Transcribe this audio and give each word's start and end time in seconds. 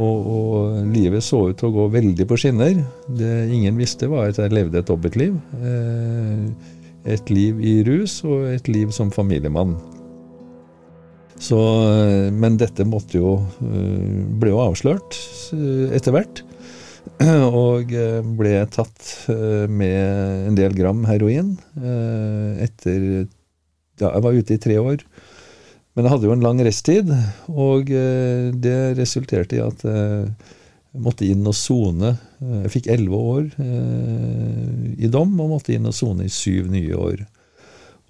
Og, 0.00 0.26
og, 0.26 0.76
livet 0.88 1.24
så 1.24 1.42
ut 1.50 1.58
til 1.60 1.68
å 1.68 1.74
gå 1.74 1.88
veldig 1.92 2.26
på 2.28 2.38
skinner. 2.40 2.78
Det 3.12 3.32
ingen 3.52 3.76
visste, 3.80 4.08
var 4.08 4.30
at 4.30 4.40
jeg 4.40 4.54
levde 4.54 4.80
et 4.80 4.88
dobbeltliv. 4.88 5.34
Eh, 5.60 6.46
et 7.12 7.32
liv 7.32 7.58
i 7.60 7.80
rus 7.84 8.20
og 8.24 8.46
et 8.54 8.70
liv 8.72 8.92
som 8.94 9.12
familiemann. 9.12 9.74
Så, 11.42 11.58
eh, 11.90 12.30
men 12.32 12.56
dette 12.60 12.86
måtte 12.88 13.18
jo 13.18 13.34
eh, 13.60 14.22
ble 14.40 14.54
jo 14.54 14.62
avslørt 14.64 15.18
etter 15.92 16.16
hvert. 16.16 16.44
Og 17.62 17.90
ble 18.38 18.52
tatt 18.70 19.08
med 19.26 20.46
en 20.46 20.54
del 20.54 20.74
gram 20.78 21.00
heroin 21.08 21.48
etter 22.62 23.26
ja, 23.98 24.06
Jeg 24.06 24.22
var 24.22 24.38
ute 24.38 24.54
i 24.54 24.60
tre 24.62 24.76
år. 24.78 25.02
Men 25.92 26.06
jeg 26.06 26.14
hadde 26.14 26.28
jo 26.28 26.34
en 26.34 26.44
lang 26.44 26.60
resttid, 26.64 27.10
og 27.52 27.90
eh, 27.92 28.48
det 28.54 28.96
resulterte 28.96 29.58
i 29.58 29.64
at 29.64 29.84
jeg 29.84 31.00
måtte 31.00 31.26
inn 31.28 31.44
og 31.48 31.56
sone. 31.56 32.14
Jeg 32.40 32.72
fikk 32.74 32.88
elleve 32.92 33.20
år 33.32 33.44
eh, 33.64 35.04
i 35.04 35.10
dom 35.12 35.32
og 35.40 35.54
måtte 35.54 35.74
inn 35.76 35.88
og 35.88 35.96
sone 35.96 36.28
i 36.28 36.32
syv 36.32 36.68
nye 36.72 36.96
år. 36.96 37.22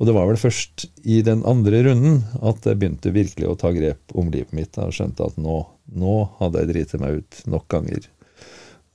Og 0.01 0.09
det 0.09 0.15
var 0.17 0.27
vel 0.27 0.41
først 0.41 0.89
i 1.07 1.21
den 1.23 1.45
andre 1.47 1.85
runden 1.87 2.23
at 2.43 2.65
jeg 2.67 2.81
begynte 2.81 3.15
virkelig 3.15 3.51
å 3.51 3.59
ta 3.61 3.71
grep 3.75 4.17
om 4.19 4.33
livet 4.35 4.55
mitt. 4.57 4.79
Jeg 4.79 4.97
skjønte 4.97 5.29
at 5.29 5.39
nå, 5.39 5.61
nå 5.95 6.17
hadde 6.41 6.63
jeg 6.63 6.73
driti 6.73 7.03
meg 7.03 7.21
ut 7.21 7.43
nok 7.55 7.69
ganger. 7.71 8.09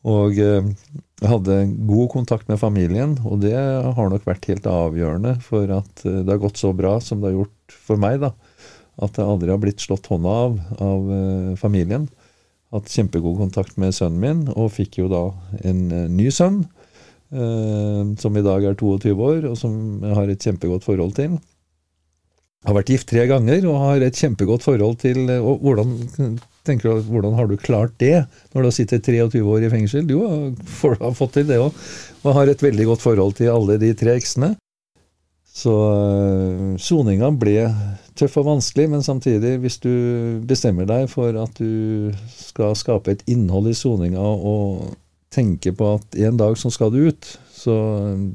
Og 0.07 0.35
eh, 0.39 0.67
jeg 1.17 1.31
hadde 1.31 1.61
god 1.87 2.11
kontakt 2.11 2.51
med 2.51 2.59
familien, 2.61 3.15
og 3.25 3.39
det 3.45 3.55
har 3.57 4.11
nok 4.11 4.27
vært 4.27 4.51
helt 4.51 4.67
avgjørende 4.69 5.37
for 5.43 5.71
at 5.79 6.03
det 6.03 6.27
har 6.27 6.43
gått 6.43 6.59
så 6.59 6.69
bra 6.75 6.99
som 7.01 7.23
det 7.23 7.31
har 7.31 7.39
gjort 7.39 7.79
for 7.87 7.99
meg. 8.03 8.19
da 8.21 8.35
at 9.03 9.19
jeg 9.19 9.29
aldri 9.29 9.51
har 9.53 9.59
blitt 9.61 9.83
slått 9.83 10.09
hånda 10.09 10.37
av 10.45 10.55
av 10.83 11.11
uh, 11.11 11.51
familien. 11.59 12.07
Hatt 12.73 12.89
kjempegod 12.91 13.37
kontakt 13.39 13.77
med 13.79 13.95
sønnen 13.95 14.23
min, 14.23 14.41
og 14.55 14.73
fikk 14.75 14.99
jo 15.01 15.11
da 15.11 15.23
en 15.67 15.85
uh, 15.93 16.07
ny 16.11 16.31
sønn. 16.33 16.63
Uh, 17.27 18.15
som 18.21 18.37
i 18.39 18.43
dag 18.45 18.63
er 18.63 18.77
22 18.79 19.13
år, 19.13 19.45
og 19.51 19.57
som 19.59 20.01
jeg 20.03 20.17
har 20.17 20.31
et 20.31 20.49
kjempegodt 20.49 20.87
forhold 20.87 21.13
til. 21.17 21.37
Har 22.67 22.75
vært 22.75 22.89
gift 22.91 23.07
tre 23.11 23.27
ganger 23.29 23.65
og 23.69 23.81
har 23.83 24.03
et 24.03 24.17
kjempegodt 24.17 24.63
forhold 24.65 24.97
til 24.99 25.27
og 25.37 25.61
hvordan, 25.63 25.91
tenker 26.67 26.89
du, 26.89 27.09
hvordan 27.13 27.35
har 27.37 27.47
du 27.47 27.53
klart 27.61 27.93
det 28.01 28.25
når 28.51 28.63
du 28.63 28.67
har 28.67 28.75
sittet 28.75 29.05
23 29.05 29.43
år 29.45 29.67
i 29.67 29.69
fengsel? 29.71 30.07
Du 30.09 30.17
har 30.25 31.13
fått 31.15 31.37
til 31.37 31.45
det 31.47 31.61
òg. 31.61 31.75
Og 32.25 32.33
har 32.35 32.49
et 32.49 32.63
veldig 32.63 32.89
godt 32.89 33.05
forhold 33.05 33.37
til 33.37 33.53
alle 33.53 33.77
de 33.79 33.93
tre 33.95 34.17
eksene. 34.17 34.55
Så 35.57 35.73
soninga 36.81 37.29
ble 37.39 37.69
tøff 38.17 38.37
og 38.41 38.47
vanskelig, 38.47 38.87
men 38.91 39.03
samtidig, 39.05 39.57
hvis 39.63 39.79
du 39.83 39.91
bestemmer 40.47 40.87
deg 40.89 41.07
for 41.11 41.35
at 41.37 41.59
du 41.59 42.11
skal 42.33 42.75
skape 42.77 43.13
et 43.13 43.23
innhold 43.29 43.69
i 43.71 43.77
soninga 43.77 44.21
og 44.21 44.95
tenke 45.33 45.73
på 45.75 45.93
at 45.97 46.17
en 46.27 46.39
dag 46.39 46.57
så 46.59 46.71
skal 46.73 46.91
du 46.93 47.07
ut, 47.09 47.31
så, 47.53 47.77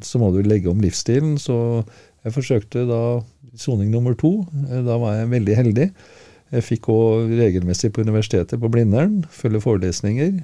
så, 0.04 0.20
må 0.20 0.32
du 0.34 0.42
legge 0.44 0.70
om 0.70 0.82
livsstilen. 0.82 1.36
Så 1.40 1.56
jeg 2.22 2.34
forsøkte 2.34 2.86
da 2.88 3.02
soning 3.58 3.90
nummer 3.92 4.16
to. 4.18 4.42
Da 4.70 4.98
var 5.00 5.16
jeg 5.18 5.32
veldig 5.32 5.56
heldig. 5.58 5.88
Jeg 6.52 6.66
fikk 6.66 6.90
òg 6.92 7.30
regelmessig 7.38 7.88
på 7.96 8.02
universitetet 8.04 8.60
på 8.60 8.68
Blindern, 8.68 9.22
følge 9.32 9.62
forelesninger. 9.64 10.34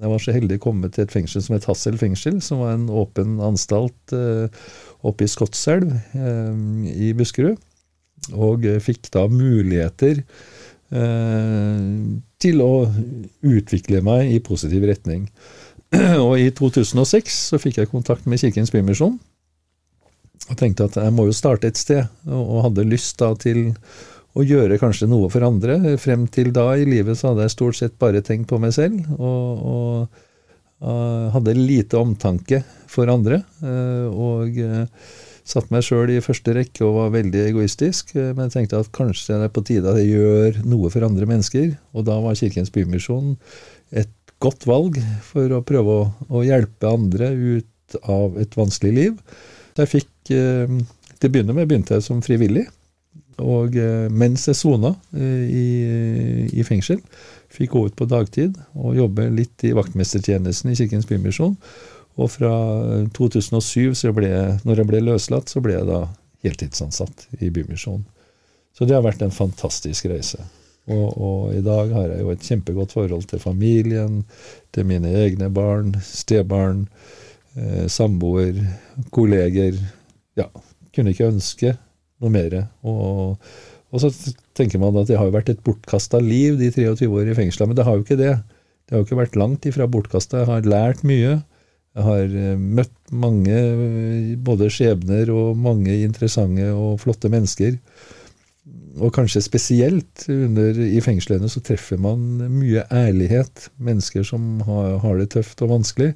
Jeg 0.00 0.12
var 0.14 0.22
så 0.24 0.32
heldig 0.32 0.56
å 0.56 0.62
komme 0.64 0.88
til 0.88 1.04
et 1.04 1.12
fengsel 1.12 1.44
som 1.44 1.58
het 1.58 1.68
Hassel 1.68 1.98
fengsel, 2.00 2.38
som 2.40 2.62
var 2.64 2.72
en 2.72 2.86
åpen 2.88 3.36
anstalt 3.44 4.14
eh, 4.16 4.48
oppe 5.04 5.26
i 5.26 5.28
Skotselv 5.28 5.92
eh, 5.92 6.62
i 6.88 7.12
Buskerud 7.18 7.60
og 8.34 8.66
fikk 8.84 9.10
da 9.14 9.24
muligheter 9.30 10.20
eh, 10.20 11.86
til 12.38 12.62
å 12.64 12.72
utvikle 13.46 14.02
meg 14.04 14.34
i 14.34 14.42
positiv 14.44 14.86
retning. 14.90 15.26
Og 16.26 16.34
i 16.38 16.50
2006 16.52 17.40
så 17.52 17.60
fikk 17.62 17.80
jeg 17.80 17.92
kontakt 17.92 18.28
med 18.28 18.40
Kirkens 18.42 18.74
Bymisjon 18.74 19.18
og 20.48 20.56
tenkte 20.56 20.86
at 20.88 20.96
jeg 20.96 21.12
må 21.12 21.26
jo 21.28 21.34
starte 21.36 21.68
et 21.68 21.76
sted, 21.76 22.06
og 22.24 22.62
hadde 22.64 22.86
lyst 22.88 23.18
da 23.20 23.34
til 23.36 23.66
å 24.38 24.44
gjøre 24.46 24.78
kanskje 24.80 25.08
noe 25.10 25.28
for 25.32 25.44
andre. 25.44 25.96
Frem 26.00 26.26
til 26.32 26.52
da 26.56 26.70
i 26.78 26.86
livet 26.88 27.18
så 27.18 27.32
hadde 27.32 27.44
jeg 27.46 27.54
stort 27.56 27.78
sett 27.78 27.98
bare 28.00 28.22
tenkt 28.24 28.48
på 28.50 28.60
meg 28.62 28.72
selv, 28.76 29.02
og, 29.18 29.64
og 29.72 30.86
uh, 30.86 31.28
hadde 31.34 31.56
lite 31.58 32.00
omtanke 32.00 32.62
for 32.88 33.10
andre. 33.12 33.42
Uh, 33.60 34.06
og 34.08 34.60
Satt 35.48 35.70
meg 35.72 35.84
sjøl 35.86 36.10
i 36.12 36.20
første 36.20 36.52
rekke 36.52 36.84
og 36.84 36.96
var 36.98 37.14
veldig 37.14 37.40
egoistisk, 37.46 38.12
eh, 38.18 38.34
men 38.36 38.48
jeg 38.48 38.54
tenkte 38.56 38.82
at 38.82 38.90
kanskje 38.92 39.38
det 39.38 39.46
er 39.46 39.54
på 39.54 39.64
tide 39.64 39.88
at 39.88 40.00
jeg 40.02 40.18
gjør 40.18 40.58
noe 40.68 40.90
for 40.92 41.06
andre 41.06 41.28
mennesker. 41.30 41.70
Og 41.96 42.04
da 42.04 42.18
var 42.20 42.36
Kirkens 42.36 42.72
Bymisjon 42.74 43.36
et 43.96 44.12
godt 44.44 44.68
valg 44.68 45.00
for 45.24 45.56
å 45.56 45.62
prøve 45.66 45.94
å, 46.02 46.06
å, 46.28 46.44
hjelpe 46.44 46.92
andre 46.92 47.32
ut 47.32 47.96
av 48.04 48.36
et 48.40 48.52
vanskelig 48.60 48.92
liv. 48.98 49.16
Jeg 49.78 49.94
fikk 49.96 50.34
eh, 50.36 50.78
Til 51.18 51.30
å 51.30 51.34
begynne 51.34 51.54
med 51.56 51.66
begynte 51.66 51.96
jeg 51.96 52.04
som 52.04 52.20
frivillig. 52.22 52.68
Og 53.40 53.74
eh, 53.78 54.06
mens 54.12 54.44
jeg 54.50 54.58
sona 54.58 54.92
i, 55.16 55.64
i 56.52 56.66
fengsel, 56.66 57.00
fikk 57.54 57.72
gå 57.72 57.86
ut 57.88 57.96
på 57.96 58.06
dagtid 58.10 58.58
og 58.76 58.98
jobbe 58.98 59.30
litt 59.32 59.64
i 59.64 59.72
vaktmestertjenesten 59.74 60.74
i 60.74 60.76
Kirkens 60.78 61.08
Bymisjon. 61.08 61.56
Og 62.18 62.30
fra 62.34 62.52
2007, 63.14 63.94
så 63.94 64.12
ble, 64.14 64.30
når 64.66 64.82
jeg 64.82 64.90
ble 64.90 65.02
løslatt, 65.06 65.50
så 65.52 65.62
ble 65.62 65.76
jeg 65.76 65.86
da 65.86 66.04
heltidsansatt 66.42 67.28
i 67.38 67.50
Bymisjonen. 67.54 68.06
Så 68.74 68.86
det 68.86 68.94
har 68.94 69.04
vært 69.06 69.22
en 69.22 69.34
fantastisk 69.34 70.06
reise. 70.10 70.42
Og, 70.88 71.08
og, 71.20 71.40
i 71.52 71.62
dag 71.64 71.90
har 71.92 72.12
jeg 72.12 72.22
jo 72.22 72.32
et 72.32 72.44
kjempegodt 72.46 72.94
forhold 72.96 73.26
til 73.28 73.42
familien, 73.42 74.22
til 74.74 74.86
mine 74.88 75.10
egne 75.20 75.50
barn, 75.52 75.92
stebarn, 76.04 76.86
eh, 77.58 77.86
samboer, 77.92 78.62
kolleger. 79.14 79.76
Ja, 80.38 80.48
kunne 80.94 81.12
ikke 81.12 81.28
ønske 81.28 81.74
noe 82.22 82.32
mer. 82.32 82.56
Og, 82.86 83.36
og, 83.90 84.00
så 84.00 84.12
tenker 84.58 84.80
man 84.82 84.96
at 84.98 85.10
det 85.10 85.18
har 85.20 85.28
jo 85.28 85.36
vært 85.36 85.52
et 85.52 85.64
bortkasta 85.66 86.22
liv 86.24 86.56
de 86.60 86.70
23 86.72 87.10
år 87.10 87.32
i 87.34 87.36
fengsla, 87.36 87.68
men 87.68 87.78
det 87.78 87.86
har 87.86 87.98
jo 87.98 88.06
ikke 88.06 88.20
det. 88.20 88.38
Det 88.86 88.96
har 88.96 89.02
jo 89.02 89.08
ikke 89.10 89.22
vært 89.22 89.38
langt 89.38 89.68
ifra 89.68 89.90
bortkasta. 89.90 90.42
Jeg 90.42 90.50
har 90.50 90.70
lært 90.72 91.04
mye. 91.06 91.40
Jeg 91.98 92.06
har 92.06 92.36
eh, 92.38 92.60
møtt 92.78 92.94
mange 93.10 93.58
både 94.46 94.68
skjebner 94.70 95.32
og 95.34 95.58
mange 95.58 95.96
interessante 96.04 96.68
og 96.70 97.00
flotte 97.02 97.30
mennesker. 97.32 97.74
Og 98.98 99.10
kanskje 99.14 99.42
spesielt 99.42 100.24
under, 100.30 100.78
i 100.78 101.00
fengslene 101.02 101.50
så 101.50 101.62
treffer 101.64 101.98
man 102.02 102.22
mye 102.54 102.84
ærlighet. 102.94 103.68
Mennesker 103.82 104.26
som 104.26 104.60
har, 104.66 104.98
har, 105.02 105.18
det 105.18 105.32
tøft 105.34 105.62
og 105.66 105.74
vanskelig, 105.74 106.12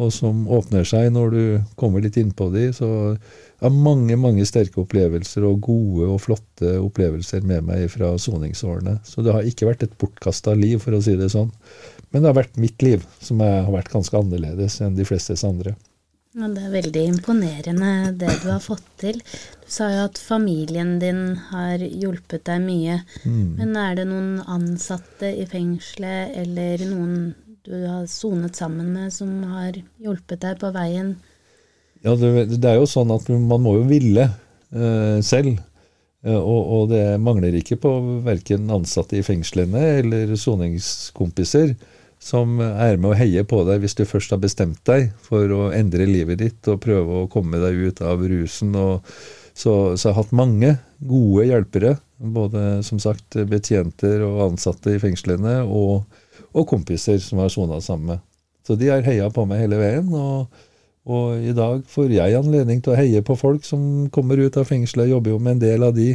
og 0.00 0.12
som 0.14 0.46
åpner 0.48 0.86
seg 0.88 1.10
når 1.12 1.34
du 1.34 1.44
kommer 1.80 2.04
litt 2.04 2.16
innpå 2.20 2.48
de. 2.54 2.68
Så 2.72 2.88
jeg 3.12 3.64
har 3.66 3.74
mange 3.76 4.16
mange 4.20 4.46
sterke 4.48 4.80
opplevelser 4.82 5.44
og 5.48 5.60
gode 5.66 6.08
og 6.14 6.22
flotte 6.24 6.78
opplevelser 6.80 7.44
med 7.46 7.68
meg 7.68 7.86
fra 7.92 8.14
soningsårene. 8.18 8.98
Så 9.04 9.24
det 9.24 9.36
har 9.36 9.48
ikke 9.48 9.68
vært 9.68 9.84
et 9.86 9.96
bortkasta 10.00 10.56
liv, 10.58 10.80
for 10.82 10.96
å 10.96 11.02
si 11.04 11.16
det 11.20 11.32
sånn. 11.34 11.52
Men 12.12 12.22
det 12.22 12.32
har 12.32 12.40
vært 12.40 12.60
mitt 12.60 12.82
liv 12.84 13.04
som 13.20 13.40
har 13.44 13.70
vært 13.72 13.92
ganske 13.92 14.16
annerledes 14.18 14.80
enn 14.84 14.96
de 14.96 15.06
flestes 15.08 15.44
andre. 15.48 15.76
Ja, 16.32 16.46
det 16.48 16.62
er 16.64 16.72
veldig 16.72 17.00
imponerende 17.10 17.88
det 18.16 18.38
du 18.40 18.48
har 18.48 18.60
fått 18.64 18.86
til. 19.02 19.18
Du 19.20 19.68
sa 19.68 19.90
jo 19.92 20.06
at 20.06 20.16
familien 20.16 20.94
din 21.00 21.36
har 21.50 21.82
hjulpet 21.84 22.46
deg 22.48 22.64
mye. 22.64 23.02
Mm. 23.28 23.58
Men 23.58 23.76
er 23.76 23.98
det 23.98 24.06
noen 24.08 24.38
ansatte 24.40 25.28
i 25.28 25.44
fengselet 25.48 26.32
eller 26.40 26.86
noen 26.88 27.16
du 27.66 27.74
har 27.86 28.06
sonet 28.10 28.58
sammen 28.58 28.92
med, 28.94 29.12
som 29.14 29.30
har 29.52 29.76
hjulpet 30.02 30.40
deg 30.42 30.58
på 30.60 30.72
veien? 30.74 31.14
Ja, 32.02 32.16
det, 32.18 32.58
det 32.58 32.66
er 32.68 32.80
jo 32.80 32.88
sånn 32.90 33.12
at 33.14 33.28
man 33.30 33.62
må 33.62 33.76
jo 33.78 33.84
ville 33.86 34.26
eh, 34.26 35.18
selv. 35.22 35.60
Eh, 36.26 36.38
og, 36.38 36.60
og, 36.60 36.84
det 36.90 37.20
mangler 37.22 37.54
ikke 37.58 37.78
på 37.82 37.92
verken 38.26 38.70
ansatte 38.74 39.18
i 39.18 39.26
fengslene 39.26 39.82
eller 40.00 40.34
soningskompiser 40.38 41.76
som 42.22 42.60
er 42.62 43.00
med 43.02 43.10
å 43.10 43.18
heie 43.18 43.42
på 43.46 43.64
deg 43.66 43.82
hvis 43.82 43.96
du 43.98 44.04
først 44.06 44.34
har 44.34 44.42
bestemt 44.42 44.78
deg 44.86 45.08
for 45.26 45.50
å 45.50 45.70
endre 45.74 46.06
livet 46.06 46.38
ditt 46.38 46.68
og 46.70 46.82
prøve 46.84 47.22
å 47.22 47.30
komme 47.30 47.58
deg 47.62 47.80
ut 47.88 48.02
av 48.06 48.22
rusen. 48.22 48.74
Og 48.78 49.08
så, 49.52 49.94
så 49.98 50.08
jeg 50.08 50.12
har 50.12 50.20
hatt 50.20 50.34
mange 50.38 50.76
gode 51.02 51.48
hjelpere, 51.48 51.96
både 52.22 52.82
som 52.86 53.02
sagt 53.02 53.34
betjenter 53.50 54.22
og 54.22 54.44
ansatte 54.52 54.94
i 54.94 55.02
fengslene, 55.02 55.60
og, 55.66 56.06
og 56.52 56.68
kompiser 56.68 57.18
som 57.22 57.40
har 57.42 57.50
sona 57.52 57.80
sammen 57.80 58.14
med. 58.14 58.22
Så 58.66 58.76
de 58.78 58.92
har 58.92 59.02
heia 59.06 59.28
på 59.32 59.44
meg 59.48 59.64
hele 59.64 59.80
veien. 59.80 60.12
og 60.12 60.46
og 61.02 61.42
i 61.42 61.50
dag 61.50 61.80
får 61.90 62.12
jeg 62.14 62.36
anledning 62.38 62.78
til 62.82 62.92
å 62.92 62.98
heie 62.98 63.22
på 63.26 63.34
folk 63.34 63.64
som 63.66 64.06
kommer 64.14 64.38
ut 64.38 64.54
av 64.58 64.68
fengselet. 64.68 65.08
Jeg 65.08 65.16
jobber 65.16 65.32
jo 65.32 65.40
med 65.42 65.56
en 65.56 65.62
del 65.64 65.86
av 65.88 65.96
de 65.96 66.12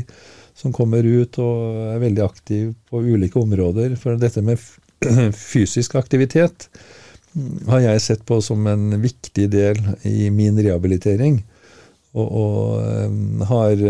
som 0.57 0.71
kommer 0.73 1.03
ut 1.03 1.37
og 1.43 1.89
er 1.91 1.99
veldig 2.01 2.23
aktive 2.23 2.71
på 2.87 3.01
ulike 3.03 3.39
områder. 3.41 3.97
For 3.99 4.15
dette 4.19 4.43
med 4.45 4.61
fysisk 5.35 5.97
aktivitet 5.99 6.69
har 7.67 7.83
jeg 7.83 8.03
sett 8.05 8.23
på 8.25 8.39
som 8.41 8.63
en 8.71 8.95
viktig 9.03 9.49
del 9.51 9.81
i 10.07 10.31
min 10.33 10.57
rehabilitering. 10.57 11.41
Og, 12.15 12.27
og 12.27 13.43
har 13.49 13.81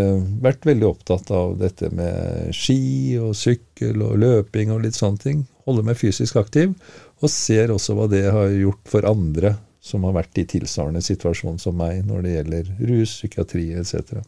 vært 0.44 0.66
veldig 0.68 0.88
opptatt 0.88 1.30
av 1.32 1.54
dette 1.62 1.92
med 1.96 2.50
ski 2.56 3.16
og 3.22 3.36
sykkel 3.38 4.02
og 4.04 4.18
løping 4.20 4.74
og 4.74 4.82
litt 4.84 4.98
sånne 4.98 5.22
ting. 5.22 5.46
Holder 5.68 5.86
meg 5.88 6.00
fysisk 6.00 6.40
aktiv, 6.40 6.74
og 7.22 7.32
ser 7.32 7.72
også 7.72 7.96
hva 7.96 8.08
det 8.12 8.26
har 8.32 8.52
gjort 8.52 8.84
for 8.90 9.08
andre 9.08 9.56
som 9.88 10.04
har 10.08 10.18
vært 10.18 10.42
i 10.42 10.48
tilsvarende 10.50 11.04
situasjon 11.06 11.60
som 11.62 11.78
meg 11.80 12.02
når 12.08 12.26
det 12.26 12.34
gjelder 12.34 12.72
rus, 12.90 13.14
psykiatri 13.20 13.70
etc. 13.80 14.20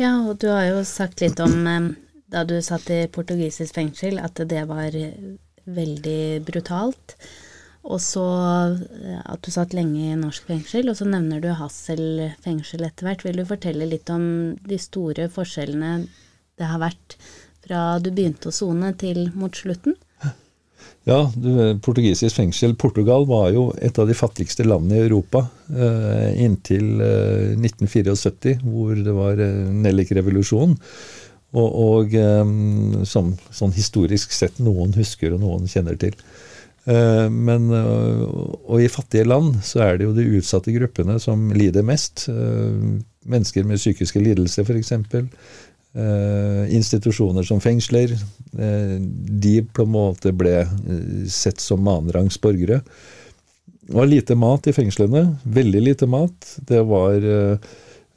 Ja, 0.00 0.16
og 0.26 0.40
du 0.42 0.48
har 0.50 0.66
jo 0.70 0.80
sagt 0.88 1.22
litt 1.22 1.40
om 1.44 1.92
da 2.30 2.44
du 2.46 2.56
satt 2.62 2.90
i 2.94 3.04
portugisisk 3.10 3.76
fengsel, 3.76 4.18
at 4.22 4.38
det 4.50 4.64
var 4.70 4.94
veldig 5.70 6.22
brutalt. 6.46 7.16
Og 7.88 8.00
så 8.02 8.24
eh, 8.76 9.20
at 9.24 9.40
du 9.44 9.52
satt 9.52 9.74
lenge 9.76 10.10
i 10.10 10.18
norsk 10.18 10.50
fengsel, 10.50 10.90
og 10.92 10.98
så 10.98 11.08
nevner 11.08 11.40
du 11.42 11.48
Hassel 11.56 12.30
fengsel 12.44 12.84
etter 12.84 13.08
hvert. 13.08 13.24
Vil 13.24 13.40
du 13.40 13.46
fortelle 13.48 13.88
litt 13.88 14.10
om 14.12 14.24
de 14.60 14.80
store 14.80 15.30
forskjellene 15.32 15.94
det 16.60 16.68
har 16.68 16.82
vært 16.82 17.16
fra 17.64 17.98
du 18.02 18.10
begynte 18.12 18.50
å 18.50 18.54
sone 18.54 18.92
til 19.00 19.28
mot 19.36 19.54
slutten? 19.56 19.96
Ja, 21.08 21.22
portugisisk 21.80 22.36
fengsel 22.36 22.74
Portugal 22.78 23.24
var 23.28 23.50
jo 23.54 23.66
et 23.80 23.96
av 24.00 24.08
de 24.08 24.14
fattigste 24.16 24.66
landene 24.66 24.98
i 24.98 25.06
Europa 25.06 25.42
eh, 25.72 26.36
inntil 26.44 27.00
eh, 27.04 27.56
1974, 27.56 28.58
hvor 28.64 28.92
det 28.96 29.14
var 29.16 29.40
eh, 29.40 29.72
Nellik-revolusjonen. 29.80 30.76
Og, 31.56 31.68
og 31.84 32.14
eh, 32.16 32.52
som 33.08 33.32
sånn 33.48 33.74
historisk 33.76 34.32
sett 34.36 34.60
noen 34.60 34.92
husker 34.96 35.34
og 35.36 35.42
noen 35.44 35.68
kjenner 35.72 35.96
til. 36.00 36.16
Eh, 36.90 37.28
men, 37.30 37.70
eh, 37.70 38.22
og 38.66 38.82
i 38.82 38.90
fattige 38.90 39.28
land 39.28 39.60
så 39.66 39.84
er 39.84 39.98
det 39.98 40.08
jo 40.08 40.16
de 40.16 40.26
utsatte 40.38 40.74
gruppene 40.74 41.18
som 41.22 41.50
lider 41.54 41.86
mest. 41.86 42.26
Eh, 42.32 43.00
mennesker 43.30 43.66
med 43.68 43.80
psykiske 43.80 44.22
lidelser, 44.22 44.66
f.eks. 44.66 44.94
Institusjoner 46.70 47.42
som 47.42 47.58
fengsler. 47.60 48.12
De 48.54 49.54
på 49.74 49.82
en 49.82 49.90
måte 49.90 50.30
ble 50.30 50.60
sett 51.26 51.58
som 51.58 51.88
annenrangs 51.90 52.38
borgere. 52.40 52.78
Det 53.82 53.96
var 53.98 54.06
lite 54.06 54.36
mat 54.38 54.68
i 54.70 54.74
fengslene. 54.76 55.24
Veldig 55.42 55.82
lite 55.82 56.06
mat. 56.06 56.46
Det 56.70 56.84
var 56.86 57.26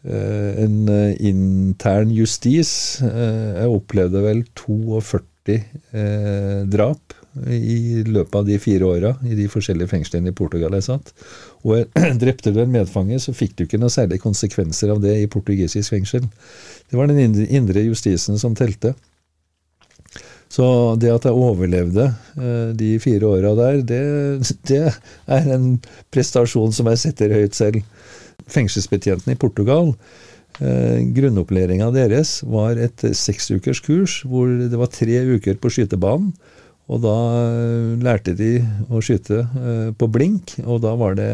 en 0.05 0.77
intern 1.17 2.13
justis. 2.13 3.01
Jeg 3.01 3.73
opplevde 3.73 4.21
vel 4.21 4.45
42 4.53 5.57
drap 6.77 7.22
i 7.49 8.03
løpet 8.05 8.35
av 8.37 8.45
de 8.45 8.59
fire 8.61 8.85
åra 8.85 9.13
i 9.25 9.33
de 9.37 9.47
forskjellige 9.49 9.89
fengslene 9.89 10.29
i 10.29 10.35
Portugal 10.37 10.75
jeg 10.77 10.85
satt. 10.85 11.13
Og 11.65 11.87
drepte 12.21 12.53
du 12.53 12.61
en 12.61 12.73
medfange, 12.73 13.17
så 13.19 13.33
fikk 13.35 13.55
du 13.57 13.65
ikke 13.65 13.79
noen 13.81 13.93
særlige 13.93 14.21
konsekvenser 14.23 14.93
av 14.93 15.01
det 15.03 15.15
i 15.21 15.29
portugisisk 15.31 15.95
fengsel. 15.95 16.27
Det 16.89 16.99
var 16.99 17.09
den 17.09 17.41
indre 17.47 17.87
justisen 17.87 18.37
som 18.41 18.57
telte. 18.57 18.93
Så 20.53 20.65
det 21.01 21.09
at 21.09 21.25
jeg 21.25 21.33
overlevde 21.33 22.11
eh, 22.37 22.73
de 22.77 22.91
fire 23.01 23.31
åra 23.39 23.55
der, 23.57 23.79
det, 23.81 24.03
det, 24.69 24.83
er 25.25 25.49
en 25.55 25.79
prestasjon 26.13 26.75
som 26.75 26.91
jeg 26.91 27.01
setter 27.07 27.33
høyt 27.33 27.57
selv. 27.57 27.81
Fengselsbetjentene 28.53 29.33
i 29.33 29.39
Portugal, 29.39 29.93
eh, 30.59 30.99
grunnopplæringa 31.15 31.89
deres 31.95 32.41
var 32.45 32.77
et 32.77 33.05
seksukers 33.17 33.81
kurs 33.81 34.19
hvor 34.27 34.51
det 34.51 34.77
var 34.77 34.93
tre 34.93 35.23
uker 35.33 35.57
på 35.57 35.73
skytebanen. 35.73 36.35
Og 36.91 36.99
da 37.03 37.15
eh, 37.39 37.93
lærte 38.03 38.35
de 38.35 38.57
å 38.91 39.01
skyte 39.03 39.39
eh, 39.39 39.89
på 39.95 40.09
blink, 40.11 40.57
og 40.65 40.81
da 40.83 40.93
var 40.99 41.15
det 41.19 41.31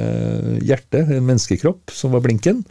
hjertet, 0.61 1.09
en 1.09 1.25
menneskekropp, 1.25 1.89
som 1.93 2.13
var 2.13 2.23
blinken. 2.25 2.61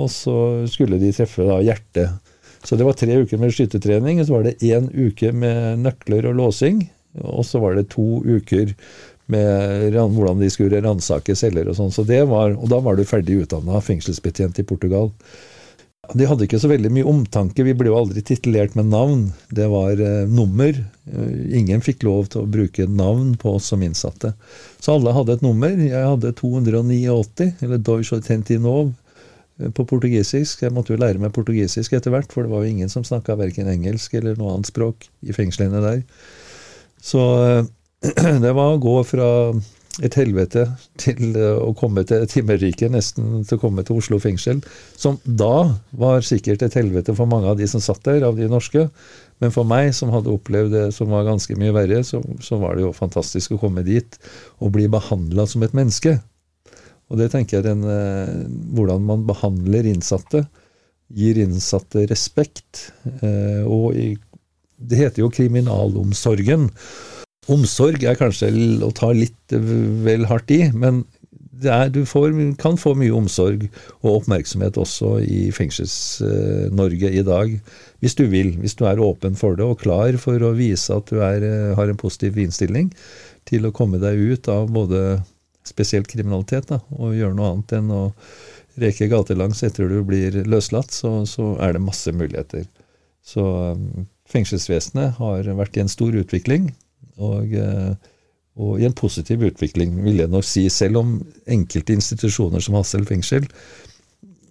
Og 0.00 0.08
så 0.10 0.36
skulle 0.70 0.98
de 1.02 1.12
treffe 1.14 1.44
da 1.46 1.60
hjertet. 1.62 2.16
Så 2.64 2.78
det 2.80 2.86
var 2.86 2.96
tre 2.96 3.20
uker 3.20 3.40
med 3.40 3.52
skytetrening, 3.52 4.20
og 4.20 4.28
så 4.28 4.38
var 4.38 4.46
det 4.48 4.58
én 4.64 4.88
uke 4.88 5.34
med 5.36 5.84
nøkler 5.84 6.30
og 6.30 6.38
låsing. 6.40 6.86
Og 7.22 7.44
så 7.46 7.60
var 7.62 7.76
det 7.76 7.90
to 7.92 8.22
uker 8.24 8.72
med 9.30 9.94
hvordan 9.94 10.40
de 10.40 10.48
skulle 10.52 10.80
ransake 10.84 11.36
celler 11.38 11.68
og 11.70 11.76
sånn. 11.78 11.92
Så 11.94 12.04
det 12.08 12.22
var, 12.28 12.56
og 12.56 12.70
da 12.72 12.80
var 12.84 12.96
du 12.96 13.04
ferdig 13.08 13.44
utdanna 13.44 13.80
fengselsbetjent 13.84 14.58
i 14.60 14.66
Portugal. 14.68 15.12
De 16.12 16.26
hadde 16.28 16.44
ikke 16.46 16.60
så 16.60 16.68
veldig 16.68 16.90
mye 16.92 17.06
omtanke. 17.08 17.64
Vi 17.64 17.74
ble 17.76 17.88
jo 17.88 17.98
aldri 17.98 18.22
titulert 18.26 18.74
med 18.78 18.90
navn. 18.92 19.28
Det 19.54 19.66
var 19.72 20.00
eh, 20.00 20.26
nummer. 20.28 20.76
Eh, 21.08 21.30
ingen 21.60 21.80
fikk 21.84 22.04
lov 22.06 22.28
til 22.32 22.42
å 22.42 22.50
bruke 22.50 22.86
navn 22.90 23.32
på 23.40 23.54
oss 23.56 23.70
som 23.72 23.82
innsatte. 23.84 24.34
Så 24.82 24.96
alle 24.96 25.14
hadde 25.16 25.38
et 25.38 25.44
nummer. 25.44 25.72
Jeg 25.72 26.10
hadde 26.10 26.34
289, 26.40 27.54
eller 27.64 27.80
Deutsche 27.80 28.20
Tentinov 28.26 28.92
eh, 29.60 29.70
på 29.72 29.86
portugisisk. 29.88 30.66
Jeg 30.66 30.74
måtte 30.76 30.94
jo 30.94 31.00
lære 31.00 31.22
meg 31.22 31.34
portugisisk 31.36 31.96
etter 31.96 32.14
hvert, 32.14 32.32
for 32.34 32.44
det 32.44 32.52
var 32.52 32.66
jo 32.66 32.74
ingen 32.74 32.92
som 32.92 33.06
snakka 33.06 33.38
verken 33.40 33.70
engelsk 33.72 34.18
eller 34.20 34.36
noe 34.40 34.56
annet 34.56 34.72
språk 34.72 35.08
i 35.24 35.36
fengslene 35.36 35.82
der. 35.84 36.04
Så 37.04 37.24
eh, 37.48 37.62
det 38.44 38.52
var 38.52 38.74
å 38.74 38.82
gå 38.82 38.98
fra 39.08 39.30
et 40.02 40.16
helvete 40.18 40.64
til 41.00 41.36
eh, 41.36 41.58
å 41.60 41.74
komme 41.78 42.02
til 42.08 42.24
et 42.24 42.34
himmelrike, 42.34 42.88
nesten 42.90 43.44
til 43.46 43.58
å 43.58 43.62
komme 43.62 43.84
til 43.86 44.00
Oslo 44.00 44.18
fengsel. 44.22 44.62
Som 44.98 45.20
da 45.24 45.76
var 45.98 46.26
sikkert 46.26 46.64
et 46.66 46.76
helvete 46.78 47.14
for 47.16 47.30
mange 47.30 47.50
av 47.50 47.60
de 47.60 47.68
som 47.70 47.82
satt 47.84 48.02
der, 48.08 48.26
av 48.26 48.38
de 48.40 48.48
norske. 48.50 48.88
Men 49.42 49.54
for 49.54 49.68
meg, 49.68 49.92
som 49.96 50.12
hadde 50.14 50.32
opplevd 50.32 50.74
det 50.74 50.84
som 50.96 51.12
var 51.14 51.26
ganske 51.28 51.56
mye 51.60 51.74
verre, 51.76 52.02
så, 52.06 52.22
så 52.42 52.58
var 52.62 52.76
det 52.76 52.86
jo 52.86 52.94
fantastisk 52.96 53.54
å 53.54 53.60
komme 53.62 53.84
dit 53.86 54.18
og 54.58 54.74
bli 54.74 54.88
behandla 54.90 55.46
som 55.50 55.64
et 55.66 55.76
menneske. 55.76 56.18
Og 57.12 57.20
det 57.20 57.30
tenker 57.34 57.58
jeg 57.60 57.68
den, 57.68 57.84
eh, 57.86 58.36
Hvordan 58.74 59.04
man 59.06 59.26
behandler 59.28 59.86
innsatte, 59.86 60.46
gir 61.14 61.38
innsatte 61.38 62.06
respekt. 62.10 62.88
Eh, 63.20 63.62
og 63.62 63.94
i, 63.98 64.14
det 64.78 65.02
heter 65.02 65.24
jo 65.24 65.32
kriminalomsorgen. 65.32 66.70
Omsorg 67.52 68.04
er 68.06 68.16
kanskje 68.16 68.48
å 68.84 68.90
ta 68.96 69.10
litt 69.12 69.52
vel 69.52 70.24
hardt 70.30 70.52
i, 70.54 70.62
men 70.72 71.02
er, 71.64 71.90
du 71.92 72.02
får, 72.08 72.32
kan 72.60 72.76
få 72.80 72.94
mye 72.98 73.14
omsorg 73.14 73.66
og 74.02 74.10
oppmerksomhet 74.20 74.78
også 74.80 75.18
i 75.22 75.50
Fengsels-Norge 75.54 77.10
i 77.10 77.22
dag, 77.26 77.52
hvis 78.02 78.16
du 78.18 78.24
vil. 78.32 78.54
Hvis 78.60 78.76
du 78.78 78.84
er 78.88 79.02
åpen 79.02 79.36
for 79.38 79.56
det 79.58 79.66
og 79.66 79.80
klar 79.84 80.18
for 80.20 80.40
å 80.42 80.54
vise 80.56 80.96
at 80.96 81.10
du 81.12 81.22
er, 81.24 81.46
har 81.78 81.90
en 81.90 82.00
positiv 82.00 82.38
innstilling 82.42 82.90
til 83.48 83.68
å 83.68 83.74
komme 83.76 84.00
deg 84.02 84.18
ut 84.18 84.50
av 84.52 84.72
både 84.72 85.22
spesielt 85.64 86.08
kriminalitet 86.10 86.68
da, 86.68 86.80
og 86.98 87.16
gjøre 87.16 87.36
noe 87.36 87.54
annet 87.54 87.76
enn 87.78 87.92
å 87.92 88.02
reke 88.80 89.08
gatelangs 89.08 89.62
etter 89.64 89.88
du 89.88 90.00
blir 90.04 90.42
løslatt, 90.48 90.92
så, 90.92 91.22
så 91.28 91.54
er 91.62 91.76
det 91.76 91.84
masse 91.84 92.12
muligheter. 92.12 92.66
Så 93.24 93.44
um, 93.72 94.04
fengselsvesenet 94.28 95.20
har 95.20 95.48
vært 95.56 95.78
i 95.78 95.84
en 95.84 95.92
stor 95.92 96.16
utvikling. 96.20 96.72
Og, 97.22 97.54
eh, 97.54 97.94
og, 98.56 98.78
i 98.80 98.86
en 98.88 98.96
positiv 98.96 99.42
utvikling, 99.46 99.96
vil 100.04 100.22
jeg 100.22 100.32
nok 100.32 100.46
si. 100.46 100.66
Selv 100.72 101.02
om 101.02 101.16
enkelte 101.46 101.96
institusjoner 101.96 102.62
som 102.64 102.78
Hassel 102.78 103.06
fengsel, 103.08 103.46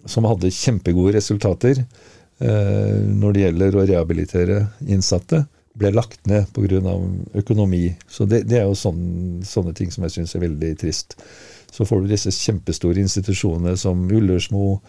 som 0.06 0.26
hadde 0.28 0.52
kjempegode 0.52 1.16
resultater 1.16 1.80
eh, 1.80 3.00
når 3.08 3.34
det 3.34 3.44
gjelder 3.46 3.76
å 3.76 3.86
rehabilitere 3.88 4.60
innsatte, 4.88 5.44
ble 5.74 5.90
lagt 5.90 6.26
ned 6.30 6.46
pga. 6.54 6.94
økonomi. 7.34 7.96
Så 8.06 8.28
det, 8.30 8.44
det 8.46 8.60
er 8.60 8.68
jo 8.68 8.78
sånne, 8.78 9.42
sånne 9.46 9.74
ting 9.74 9.90
som 9.90 10.06
jeg 10.06 10.18
syns 10.18 10.34
er 10.36 10.44
veldig 10.46 10.74
trist. 10.78 11.16
Så 11.74 11.86
får 11.88 12.04
du 12.04 12.12
disse 12.12 12.30
kjempestore 12.30 13.02
institusjonene 13.02 13.74
som 13.76 14.04
Ullersmo, 14.06 14.80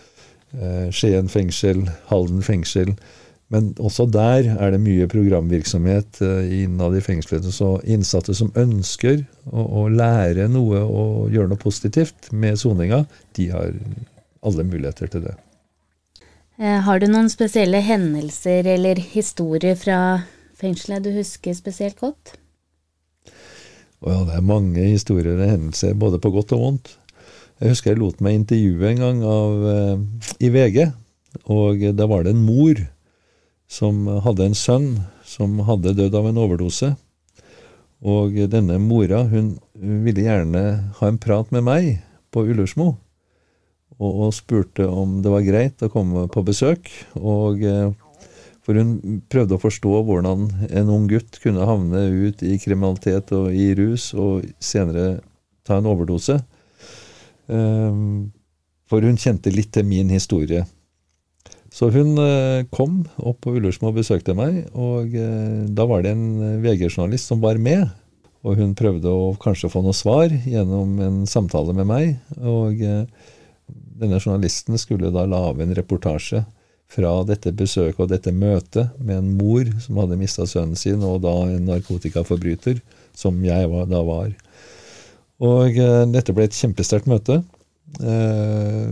eh, 0.54 0.92
Skien 0.94 1.32
fengsel, 1.32 1.88
Halden 2.12 2.46
fengsel, 2.46 2.94
men 3.54 3.74
også 3.78 4.08
der 4.10 4.48
er 4.56 4.74
det 4.74 4.82
mye 4.82 5.06
programvirksomhet 5.10 6.22
eh, 6.26 6.54
innad 6.64 6.96
i 6.98 7.04
fengslene. 7.04 7.52
Så 7.54 7.76
innsatte 7.84 8.34
som 8.38 8.54
ønsker 8.58 9.22
å, 9.46 9.62
å, 9.62 9.88
lære 9.92 10.48
noe 10.50 10.82
og 10.82 11.34
gjøre 11.34 11.52
noe 11.52 11.62
positivt 11.62 12.32
med 12.34 12.58
soninga, 12.62 13.04
de 13.38 13.50
har 13.54 13.76
alle 14.46 14.66
muligheter 14.66 15.12
til 15.14 15.28
det. 15.28 15.36
Eh, 16.58 16.80
har 16.88 17.02
du 17.02 17.06
noen 17.12 17.30
spesielle 17.30 17.84
hendelser 17.86 18.66
eller 18.76 19.02
historier 19.14 19.78
fra 19.78 20.00
fengselet 20.58 21.06
du 21.06 21.14
husker 21.14 21.54
spesielt 21.58 22.02
godt? 22.02 22.34
Å 24.02 24.10
ja, 24.10 24.20
det 24.26 24.40
er 24.40 24.46
mange 24.46 24.90
historier 24.90 25.38
og 25.38 25.50
hendelser, 25.54 25.94
både 25.98 26.18
på 26.22 26.34
godt 26.34 26.54
og 26.58 26.64
vondt. 26.64 26.96
Jeg 27.62 27.72
husker 27.72 27.94
jeg 27.94 28.02
lot 28.02 28.20
meg 28.26 28.40
intervjue 28.40 28.90
en 28.90 29.02
gang 29.02 29.22
av, 29.24 29.62
uh, 29.64 30.34
i 30.44 30.50
VG, 30.52 30.82
og 31.52 31.86
da 31.96 32.08
var 32.10 32.26
det 32.26 32.34
en 32.36 32.44
mor 32.44 32.82
som 33.68 34.06
hadde 34.26 34.50
en 34.50 34.58
sønn 34.58 34.90
som 35.26 35.58
hadde 35.68 35.96
dødd 35.98 36.16
av 36.16 36.30
en 36.30 36.40
overdose. 36.42 36.94
Og 38.06 38.38
denne 38.52 38.78
mora 38.82 39.24
hun 39.30 39.56
ville 39.74 40.28
gjerne 40.28 40.64
ha 41.00 41.10
en 41.10 41.20
prat 41.22 41.50
med 41.56 41.66
meg 41.66 41.90
på 42.36 42.46
Ullersmo, 42.46 42.96
og, 43.96 44.34
spurte 44.36 44.84
om 44.92 45.22
det 45.24 45.32
var 45.32 45.46
greit 45.46 45.84
å 45.86 45.92
komme 45.92 46.26
på 46.28 46.44
besøk. 46.44 46.90
Og, 47.16 47.64
eh, 47.64 47.94
for 48.66 48.76
hun 48.76 49.22
prøvde 49.32 49.56
å 49.56 49.62
forstå 49.62 50.02
hvordan 50.04 50.50
en 50.68 50.92
ung 50.92 51.06
gutt 51.08 51.40
kunne 51.40 51.64
havne 51.64 52.02
ut 52.28 52.44
i 52.44 52.58
kriminalitet 52.60 53.32
og 53.32 53.54
i 53.56 53.70
rus, 53.78 54.10
og 54.14 54.44
senere 54.60 55.22
ta 55.64 55.78
en 55.78 55.90
overdose. 55.90 56.42
Um, 57.48 58.34
For 58.86 59.02
hun 59.02 59.18
kjente 59.18 59.50
litt 59.50 59.72
til 59.74 59.86
min 59.90 60.12
historie. 60.14 60.62
Så 61.76 61.90
hun 61.92 62.16
eh, 62.22 62.64
kom 62.72 63.02
opp 63.20 63.42
på 63.44 63.58
Ullersmo 63.58 63.92
og 63.92 64.00
besøkte 64.00 64.36
meg, 64.38 64.64
og 64.72 65.12
eh, 65.12 65.66
da 65.76 65.88
var 65.90 66.06
det 66.06 66.14
en 66.16 66.60
VG-journalist 66.64 67.32
som 67.34 67.44
var 67.44 67.60
med. 67.60 67.90
Og 68.46 68.62
hun 68.62 68.76
prøvde 68.78 69.10
å 69.10 69.34
kanskje 69.42 69.72
få 69.74 69.82
noe 69.84 69.96
svar 69.98 70.30
gjennom 70.30 71.00
en 71.02 71.24
samtale 71.28 71.74
med 71.76 71.90
meg. 71.90 72.12
Og 72.46 72.78
denne 73.98 74.20
journalisten 74.20 74.78
skulle 74.78 75.10
da 75.12 75.24
lage 75.26 75.66
en 75.66 75.74
reportasje 75.76 76.44
fra 76.92 77.12
dette 77.28 77.52
besøket 77.56 78.04
og 78.04 78.12
dette 78.12 78.34
møtet 78.36 78.94
med 79.02 79.18
en 79.18 79.34
mor 79.40 79.68
som 79.84 80.00
hadde 80.02 80.20
mista 80.20 80.46
sønnen 80.48 80.78
sin, 80.80 81.04
og 81.04 81.24
da 81.26 81.34
en 81.50 81.68
narkotikaforbryter, 81.70 82.80
som 83.16 83.40
jeg 83.46 83.86
da 83.90 84.02
var. 84.06 84.32
Og 85.44 85.76
eh, 85.82 86.02
dette 86.14 86.36
ble 86.36 86.48
et 86.48 86.56
kjempesterkt 86.56 87.10
møte. 87.12 87.42
Eh, 88.00 88.86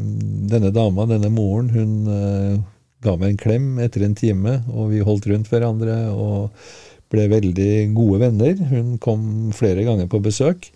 denne 0.52 0.72
dama, 0.76 1.08
denne 1.10 1.32
moren, 1.34 1.70
hun 1.74 1.94
eh, 2.12 2.58
ga 3.04 3.18
meg 3.20 3.34
en 3.34 3.42
klem 3.42 3.68
etter 3.84 4.06
en 4.06 4.16
time, 4.18 4.62
og 4.72 4.94
vi 4.94 5.04
holdt 5.06 5.28
rundt 5.32 5.52
hverandre 5.52 5.98
og 6.14 6.66
ble 7.14 7.28
veldig 7.30 7.74
gode 7.94 8.24
venner. 8.24 8.58
Hun 8.72 8.98
kom 9.04 9.52
flere 9.56 9.86
ganger 9.86 10.10
på 10.10 10.22
besøk. 10.24 10.72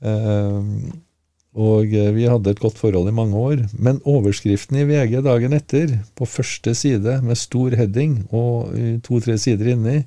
Eh, 0.00 0.62
og 1.58 1.90
vi 2.14 2.28
hadde 2.28 2.52
et 2.52 2.60
godt 2.62 2.78
forhold 2.78 3.08
i 3.10 3.16
mange 3.16 3.36
år. 3.36 3.64
Men 3.74 3.98
overskriften 4.06 4.78
i 4.78 4.86
VG 4.86 5.18
dagen 5.26 5.56
etter, 5.56 5.98
på 6.14 6.28
første 6.28 6.74
side 6.76 7.18
med 7.24 7.40
stor 7.40 7.74
heading 7.74 8.20
og 8.30 8.76
to-tre 9.06 9.34
sider 9.40 9.72
inni 9.74 9.98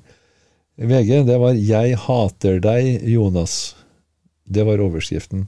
VG, 0.80 1.26
det 1.28 1.38
var 1.38 1.52
'Jeg 1.52 1.96
hater 1.96 2.60
deg, 2.60 3.02
Jonas'. 3.04 3.74
Det 4.48 4.64
var 4.64 4.80
overskriften. 4.80 5.46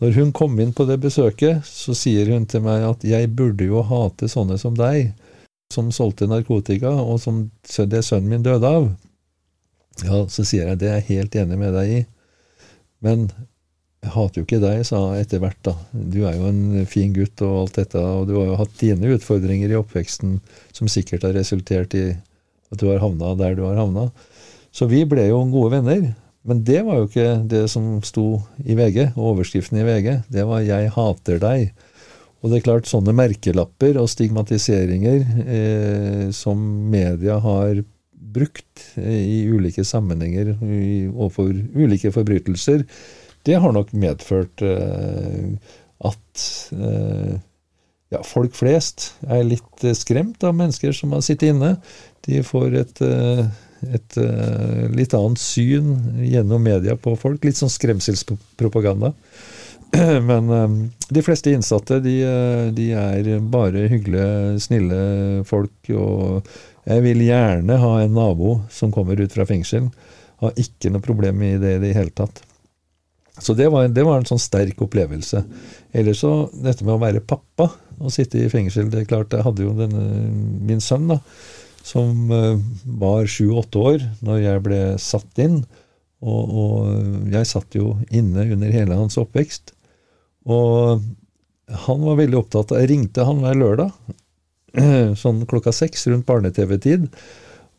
Når 0.00 0.12
hun 0.12 0.32
kom 0.32 0.58
inn 0.60 0.72
på 0.72 0.84
det 0.84 1.00
besøket, 1.00 1.64
så 1.64 1.94
sier 1.94 2.26
hun 2.32 2.46
til 2.46 2.60
meg 2.60 2.82
at 2.82 3.04
'jeg 3.04 3.36
burde 3.36 3.64
jo 3.64 3.82
hate 3.82 4.28
sånne 4.28 4.58
som 4.58 4.74
deg', 4.74 5.12
som 5.72 5.90
solgte 5.94 6.28
narkotika, 6.30 6.90
og 6.90 7.20
som 7.22 7.46
det 7.66 8.04
sønnen 8.06 8.30
min 8.30 8.46
døde 8.46 8.68
av. 8.68 8.88
Ja, 10.04 10.22
så 10.28 10.44
sier 10.44 10.70
jeg 10.70 10.80
det 10.80 10.90
er 10.90 11.00
jeg 11.00 11.10
helt 11.10 11.36
enig 11.40 11.58
med 11.60 11.74
deg 11.76 11.92
i. 11.92 12.00
Men 13.04 13.28
jeg 14.04 14.12
hater 14.14 14.40
jo 14.40 14.46
ikke 14.46 14.62
deg, 14.62 14.84
sa 14.86 15.00
jeg 15.16 15.26
etter 15.26 15.42
hvert, 15.42 15.58
da. 15.66 15.74
Du 15.92 16.20
er 16.28 16.36
jo 16.36 16.50
en 16.50 16.86
fin 16.88 17.14
gutt 17.16 17.42
og 17.44 17.62
alt 17.64 17.80
dette, 17.80 17.98
og 17.98 18.28
du 18.28 18.36
har 18.38 18.50
jo 18.50 18.60
hatt 18.60 18.76
dine 18.80 19.14
utfordringer 19.16 19.72
i 19.72 19.78
oppveksten 19.80 20.38
som 20.76 20.92
sikkert 20.92 21.26
har 21.26 21.34
resultert 21.36 21.96
i 21.98 22.06
at 22.12 22.78
du 22.80 22.86
har 22.90 23.02
havna 23.02 23.34
der 23.38 23.56
du 23.58 23.64
har 23.66 23.80
havna. 23.80 24.10
Så 24.74 24.88
vi 24.90 25.02
ble 25.08 25.28
jo 25.30 25.42
gode 25.50 25.78
venner. 25.78 26.06
Men 26.46 26.62
det 26.62 26.84
var 26.86 27.00
jo 27.00 27.08
ikke 27.08 27.30
det 27.50 27.64
som 27.72 27.96
sto 28.06 28.26
i 28.62 28.76
VG, 28.78 29.16
overskriften 29.18 29.80
i 29.80 29.86
VG. 29.86 30.22
Det 30.30 30.44
var 30.46 30.60
'Jeg 30.62 30.92
hater 30.94 31.40
deg'. 31.42 31.72
Og 32.46 32.52
det 32.52 32.60
er 32.60 32.66
klart, 32.68 32.86
sånne 32.86 33.10
merkelapper 33.16 33.96
og 33.98 34.06
stigmatiseringer 34.12 35.22
eh, 35.42 36.24
som 36.30 36.60
media 36.92 37.40
har 37.42 37.80
brukt 38.14 38.84
eh, 38.94 39.18
i 39.18 39.38
ulike 39.50 39.82
sammenhenger 39.82 40.52
i, 40.62 41.08
overfor 41.10 41.50
ulike 41.74 42.12
forbrytelser, 42.14 42.84
det 43.46 43.58
har 43.62 43.74
nok 43.74 43.90
medført 43.98 44.62
eh, 44.62 45.50
at 46.06 46.46
eh, 46.74 47.34
ja, 48.14 48.22
folk 48.26 48.54
flest 48.58 49.08
er 49.26 49.42
litt 49.46 49.82
eh, 49.82 49.94
skremt 49.98 50.46
av 50.46 50.54
mennesker 50.54 50.94
som 50.94 51.18
har 51.18 51.26
sittet 51.26 51.50
inne. 51.50 51.74
De 52.26 52.42
får 52.46 52.78
et, 52.78 53.02
et 53.86 54.16
litt 54.94 55.14
annet 55.14 55.42
syn 55.42 55.92
gjennom 56.26 56.62
media 56.62 56.96
på 56.98 57.14
folk. 57.18 57.42
Litt 57.46 57.58
sånn 57.58 57.70
skremselspropaganda. 57.70 59.12
Men 60.28 60.50
de 61.08 61.22
fleste 61.24 61.52
innsatte 61.54 62.00
de, 62.04 62.16
de, 62.76 62.88
er 62.92 63.30
bare 63.52 63.86
hyggelige, 63.92 64.58
snille 64.66 64.98
folk. 65.48 65.76
Og 65.94 66.50
jeg 66.86 67.04
vil 67.06 67.24
gjerne 67.26 67.78
ha 67.82 67.94
en 68.02 68.18
nabo 68.18 68.58
som 68.72 68.92
kommer 68.94 69.18
ut 69.22 69.32
fra 69.32 69.46
fengsel. 69.48 69.88
Har 70.42 70.60
ikke 70.60 70.92
noe 70.92 71.04
problem 71.04 71.40
i 71.46 71.54
det 71.62 71.78
i 71.78 71.82
det 71.86 71.94
hele 71.96 72.14
tatt. 72.14 72.42
Så 73.38 73.52
det 73.54 73.68
var, 73.68 73.88
det 73.88 74.04
var, 74.04 74.20
en 74.20 74.28
sånn 74.28 74.40
sterk 74.40 74.80
opplevelse. 74.84 75.42
Ellers 75.96 76.22
så 76.24 76.48
dette 76.52 76.86
med 76.86 76.96
å 76.96 77.02
være 77.02 77.24
pappa 77.24 77.68
og 77.96 78.12
sitte 78.12 78.40
i 78.40 78.50
fengsel 78.52 78.88
det 78.92 79.02
er 79.02 79.08
klart, 79.08 79.32
Jeg 79.32 79.44
hadde 79.44 79.64
jo 79.64 79.74
denne, 79.76 80.04
min 80.64 80.80
sønn, 80.84 81.08
da, 81.10 81.18
som 81.86 82.32
uh, 82.32 82.56
var 82.98 83.28
sju-åtte 83.30 83.82
år 83.92 84.06
når 84.24 84.40
jeg 84.42 84.64
ble 84.64 84.80
satt 85.00 85.42
inn. 85.42 85.60
Og, 86.24 86.42
og, 86.48 87.28
jeg 87.28 87.48
satt 87.48 87.76
jo 87.76 87.98
inne 88.08 88.46
under 88.56 88.72
hele 88.72 88.96
hans 88.96 89.18
oppvekst. 89.20 89.75
Og 90.46 91.02
han 91.86 92.04
var 92.06 92.20
veldig 92.20 92.38
opptatt 92.38 92.72
av 92.72 92.82
Jeg 92.82 92.92
ringte 92.92 93.26
han 93.26 93.42
hver 93.42 93.58
lørdag, 93.58 93.90
sånn 95.22 95.42
klokka 95.50 95.74
seks 95.74 96.06
rundt 96.10 96.26
barne-TV-tid. 96.28 97.08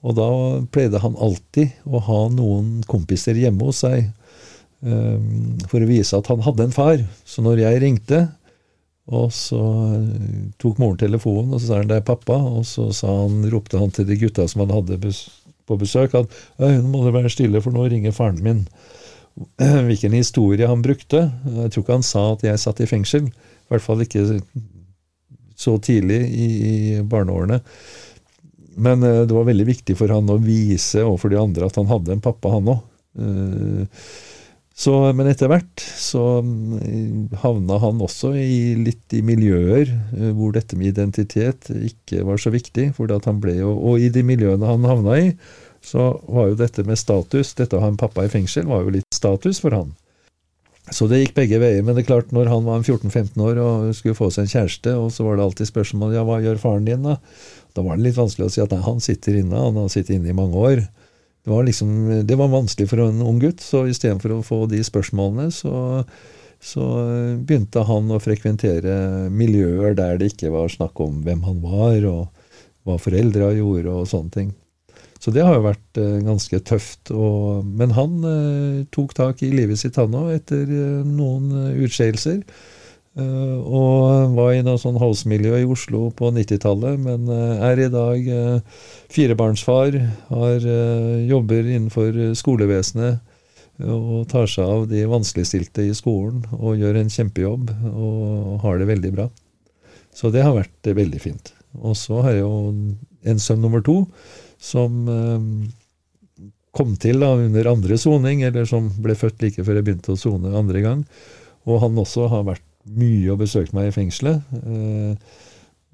Og 0.06 0.18
da 0.18 0.30
pleide 0.72 1.02
han 1.02 1.18
alltid 1.20 1.88
å 1.88 2.02
ha 2.06 2.20
noen 2.34 2.82
kompiser 2.90 3.38
hjemme 3.40 3.66
hos 3.70 3.82
seg 3.86 4.10
um, 4.86 5.56
for 5.70 5.82
å 5.82 5.90
vise 5.90 6.18
at 6.18 6.30
han 6.32 6.44
hadde 6.46 6.68
en 6.68 6.76
far. 6.76 7.02
Så 7.26 7.44
når 7.46 7.64
jeg 7.64 7.82
ringte, 7.84 8.22
og 9.08 9.32
så 9.34 9.62
tok 10.62 10.80
moren 10.84 11.00
telefonen, 11.00 11.56
og 11.56 11.64
så 11.64 11.72
sa 11.72 11.80
han 11.80 11.90
'det 11.90 12.02
er 12.02 12.10
pappa', 12.12 12.38
og 12.38 12.66
så 12.68 12.92
han, 13.08 13.42
ropte 13.50 13.80
han 13.80 13.92
til 13.92 14.06
de 14.06 14.20
gutta 14.20 14.48
som 14.48 14.66
han 14.66 14.76
hadde 14.76 15.00
på 15.68 15.80
besøk, 15.80 16.14
at 16.14 16.28
'nå 16.60 16.84
må 16.92 17.04
dere 17.04 17.24
være 17.24 17.32
stille, 17.32 17.62
for 17.62 17.72
nå 17.72 17.88
ringer 17.88 18.12
faren 18.12 18.44
min'. 18.44 18.68
Hvilken 19.88 20.16
historie 20.18 20.70
han 20.70 20.84
brukte. 20.86 21.28
Jeg 21.46 21.74
tror 21.74 21.84
ikke 21.84 21.98
han 22.00 22.06
sa 22.06 22.26
at 22.34 22.46
jeg 22.48 22.64
satt 22.64 22.82
i 22.84 22.90
fengsel. 22.90 23.30
I 23.30 23.72
hvert 23.74 23.86
fall 23.86 24.04
ikke 24.06 24.26
så 25.58 25.76
tidlig 25.82 26.22
i, 26.28 26.48
i 26.70 27.02
barneårene. 27.02 27.62
Men 28.78 29.04
eh, 29.04 29.24
det 29.26 29.36
var 29.36 29.50
veldig 29.50 29.68
viktig 29.68 29.98
for 29.98 30.14
han 30.14 30.30
å 30.30 30.40
vise 30.42 31.06
overfor 31.06 31.34
de 31.34 31.42
andre 31.42 31.70
at 31.70 31.78
han 31.80 31.90
hadde 31.90 32.18
en 32.18 32.24
pappa, 32.24 32.54
han 32.58 32.74
òg. 32.76 32.84
Men 34.78 35.26
etter 35.26 35.50
hvert 35.50 35.82
så 35.82 36.44
mm, 36.46 37.34
havna 37.42 37.80
han 37.82 38.02
også 38.04 38.36
i 38.38 38.76
litt 38.78 39.16
i 39.18 39.24
miljøer 39.26 39.90
eh, 39.90 40.34
hvor 40.38 40.54
dette 40.54 40.78
med 40.78 40.92
identitet 40.92 41.72
ikke 41.74 42.22
var 42.28 42.38
så 42.38 42.54
viktig. 42.54 42.92
For 42.94 43.10
han 43.10 43.42
ble 43.42 43.58
og 43.66 43.98
i 43.98 44.12
de 44.14 44.22
miljøene 44.22 44.70
han 44.70 44.86
havna 44.86 45.18
i, 45.18 45.32
så 45.88 46.10
var 46.28 46.50
jo 46.50 46.60
dette 46.60 46.84
med 46.84 47.00
status 47.00 47.54
Dette 47.56 47.78
å 47.78 47.84
ha 47.84 47.88
en 47.88 48.00
pappa 48.00 48.26
i 48.26 48.32
fengsel 48.32 48.68
var 48.68 48.84
jo 48.84 48.92
litt 48.98 49.08
status 49.16 49.62
for 49.64 49.76
han. 49.76 49.94
Så 50.92 51.08
det 51.12 51.20
gikk 51.22 51.36
begge 51.36 51.60
veier. 51.60 51.84
Men 51.84 51.96
det 51.96 52.06
er 52.06 52.10
klart, 52.12 52.34
når 52.36 52.52
han 52.52 52.68
var 52.68 52.84
14-15 52.84 53.44
år 53.44 53.60
og 53.64 53.96
skulle 53.96 54.18
få 54.18 54.30
seg 54.32 54.46
en 54.46 54.54
kjæreste, 54.54 54.94
og 54.96 55.10
så 55.16 55.26
var 55.26 55.38
det 55.38 55.48
alltid 55.48 55.72
spørsmål 55.72 56.16
ja, 56.16 56.24
hva 56.28 56.40
gjør 56.44 56.62
faren 56.62 56.88
din, 56.88 57.04
da? 57.04 57.18
Da 57.76 57.84
var 57.86 57.98
det 57.98 58.08
litt 58.08 58.18
vanskelig 58.18 58.48
å 58.48 58.54
si 58.54 58.64
at 58.64 58.72
nei, 58.74 58.84
han 58.86 59.04
sitter 59.04 59.40
inne, 59.42 59.60
han 59.68 59.80
har 59.80 59.92
sittet 59.92 60.16
inne 60.18 60.32
i 60.32 60.38
mange 60.38 60.60
år. 60.60 60.86
Det 61.48 61.54
var, 61.54 61.64
liksom, 61.68 61.92
det 62.28 62.36
var 62.40 62.52
vanskelig 62.52 62.90
for 62.92 63.04
en 63.04 63.24
ung 63.24 63.40
gutt, 63.40 63.64
så 63.64 63.86
istedenfor 63.88 64.34
å 64.36 64.44
få 64.44 64.64
de 64.72 64.82
spørsmålene, 64.84 65.48
så, 65.56 66.04
så, 66.60 66.88
begynte 67.40 67.86
han 67.88 68.12
å 68.12 68.20
frekventere 68.24 69.28
miljøer 69.32 69.96
der 69.96 70.20
det 70.20 70.34
ikke 70.34 70.52
var 70.52 70.72
snakk 70.74 71.00
om 71.04 71.22
hvem 71.28 71.46
han 71.48 71.62
var, 71.64 72.00
og 72.10 72.88
hva 72.88 72.98
foreldra 73.00 73.54
gjorde, 73.56 73.94
og 73.94 74.10
sånne 74.12 74.34
ting. 74.34 74.52
Så 75.20 75.34
det 75.34 75.44
har 75.46 75.58
jo 75.58 75.66
vært 75.66 76.00
eh, 76.00 76.18
ganske 76.26 76.60
tøft. 76.68 77.12
Og, 77.14 77.66
men 77.66 77.94
han 77.98 78.18
eh, 78.28 78.82
tok 78.94 79.16
tak 79.18 79.44
i 79.46 79.52
livet 79.54 79.82
sitt, 79.82 79.98
han 80.00 80.16
òg, 80.18 80.34
etter 80.38 80.66
eh, 80.66 81.06
noen 81.06 81.78
utskeielser. 81.86 82.44
Og 83.18 84.36
var 84.38 84.52
i 84.54 84.60
noe 84.62 84.78
sånn 84.78 85.00
house-miljø 85.02 85.58
i 85.58 85.66
Oslo 85.66 86.12
på 86.14 86.28
90-tallet, 86.36 87.00
men 87.02 87.26
er 87.66 87.80
i 87.82 87.88
dag 87.90 88.28
firebarnsfar. 89.10 89.98
Har, 90.30 90.68
jobber 91.26 91.64
innenfor 91.64 92.20
skolevesenet 92.38 93.18
og 93.90 94.28
tar 94.30 94.46
seg 94.54 94.70
av 94.70 94.86
de 94.94 95.02
vanskeligstilte 95.10 95.88
i 95.90 95.98
skolen. 95.98 96.46
Og 96.62 96.78
gjør 96.78 97.02
en 97.02 97.10
kjempejobb 97.10 97.74
og 97.90 98.62
har 98.62 98.78
det 98.78 98.92
veldig 98.94 99.14
bra. 99.18 99.26
Så 100.14 100.30
det 100.30 100.46
har 100.46 100.54
vært 100.54 100.94
veldig 101.02 101.24
fint. 101.26 101.56
Og 101.82 101.98
så 101.98 102.22
har 102.22 102.38
jeg 102.38 102.46
jo 102.46 102.54
en 103.34 103.42
sønn 103.42 103.66
nummer 103.66 103.82
to 103.82 104.04
som 104.60 105.06
kom 106.78 106.94
til 107.02 107.22
da, 107.24 107.34
under 107.42 107.72
andre 107.72 107.98
soning, 108.00 108.44
eller 108.46 108.68
som 108.70 108.90
ble 109.02 109.16
født 109.18 109.42
like 109.44 109.66
før 109.66 109.80
jeg 109.80 109.88
begynte 109.88 110.14
å 110.14 110.20
sone 110.20 110.54
andre 110.58 110.84
gang. 110.84 111.04
Og 111.68 111.82
han 111.84 111.98
også 112.00 112.30
har 112.32 112.46
vært 112.48 112.66
mye 112.96 113.34
og 113.34 113.42
besøkt 113.42 113.76
meg 113.76 113.90
i 113.90 113.96
fengselet. 113.96 114.44
Eh, 114.62 115.38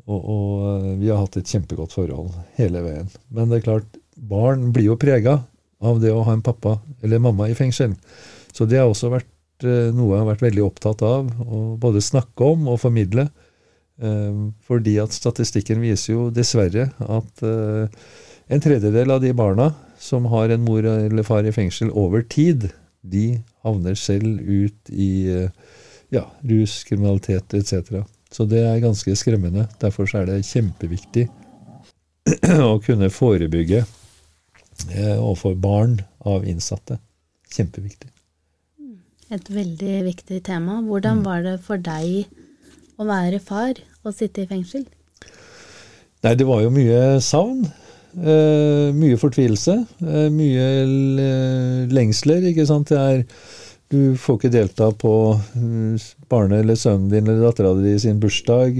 og, 0.03 0.19
og, 0.19 0.49
eh, 0.67 0.89
vi 1.01 1.09
har 1.09 1.21
hatt 1.23 1.39
et 1.39 1.49
kjempegodt 1.49 1.95
forhold 1.95 2.33
hele 2.59 2.83
veien. 2.85 3.11
Men 3.33 3.49
det 3.49 3.61
er 3.61 3.67
klart, 3.69 4.01
barn 4.17 4.71
blir 4.75 4.91
jo 4.91 4.99
prega 4.99 5.39
av 5.83 6.01
det 6.03 6.13
å 6.13 6.23
ha 6.27 6.35
en 6.35 6.45
pappa 6.45 6.77
eller 7.03 7.23
mamma 7.23 7.49
i 7.49 7.57
fengsel. 7.57 7.95
Så 8.53 8.67
det 8.69 8.81
har 8.81 8.91
også 8.91 9.11
vært 9.13 9.65
eh, 9.65 9.89
noe 9.95 10.13
jeg 10.13 10.21
har 10.21 10.29
vært 10.33 10.45
veldig 10.49 10.67
opptatt 10.67 11.05
av 11.07 11.31
å 11.47 11.63
både 11.81 12.03
snakke 12.03 12.53
om 12.53 12.69
og 12.73 12.81
formidle. 12.83 13.29
Fordi 14.65 14.95
at 14.99 15.13
statistikken 15.13 15.77
viser 15.79 16.15
jo 16.15 16.23
dessverre 16.33 16.87
at 16.97 17.43
en 18.47 18.63
tredjedel 18.63 19.11
av 19.11 19.21
de 19.23 19.33
barna 19.33 19.71
som 19.99 20.25
har 20.31 20.51
en 20.51 20.65
mor 20.65 20.85
eller 20.85 21.23
far 21.23 21.47
i 21.47 21.53
fengsel 21.55 21.91
over 21.91 22.25
tid, 22.27 22.69
de 23.01 23.43
havner 23.63 23.95
selv 23.99 24.41
ut 24.41 24.89
i 24.91 25.47
ja, 26.13 26.25
rus, 26.41 26.83
kriminalitet 26.83 27.53
etc. 27.53 28.03
Så 28.31 28.45
det 28.49 28.63
er 28.65 28.81
ganske 28.83 29.15
skremmende. 29.17 29.67
Derfor 29.81 30.09
er 30.17 30.29
det 30.29 30.43
kjempeviktig 30.47 31.27
å 32.73 32.77
kunne 32.83 33.11
forebygge 33.13 33.83
eh, 33.83 35.17
overfor 35.17 35.57
barn 35.59 35.99
av 36.25 36.47
innsatte. 36.47 36.99
Kjempeviktig. 37.53 38.09
Et 39.33 39.49
veldig 39.49 39.99
viktig 40.05 40.41
tema. 40.45 40.79
Hvordan 40.85 41.21
mm. 41.21 41.25
var 41.25 41.45
det 41.45 41.55
for 41.65 41.81
deg 41.81 42.27
å 43.01 43.07
være 43.09 43.39
far 43.41 43.79
og 44.03 44.13
sitte 44.13 44.43
i 44.43 44.49
fengsel? 44.49 44.85
Nei, 46.23 46.35
det 46.39 46.45
var 46.47 46.61
jo 46.63 46.71
mye 46.73 47.19
savn. 47.23 47.65
Eh, 48.13 48.93
mye 48.93 49.17
fortvilelse. 49.17 49.75
Eh, 50.05 50.29
mye 50.33 50.67
lengsler, 51.93 52.45
ikke 52.51 52.67
sant. 52.69 52.91
Det 52.93 52.99
er 52.99 53.23
du 53.93 54.15
får 54.17 54.39
ikke 54.39 54.53
delta 54.53 54.89
på 54.97 55.13
eh, 55.37 56.05
barnet 56.31 56.63
eller 56.63 56.77
sønnen 56.79 57.11
din 57.11 57.27
eller 57.27 57.43
dattera 57.45 57.73
di 57.77 57.93
sin 58.01 58.21
bursdag, 58.21 58.79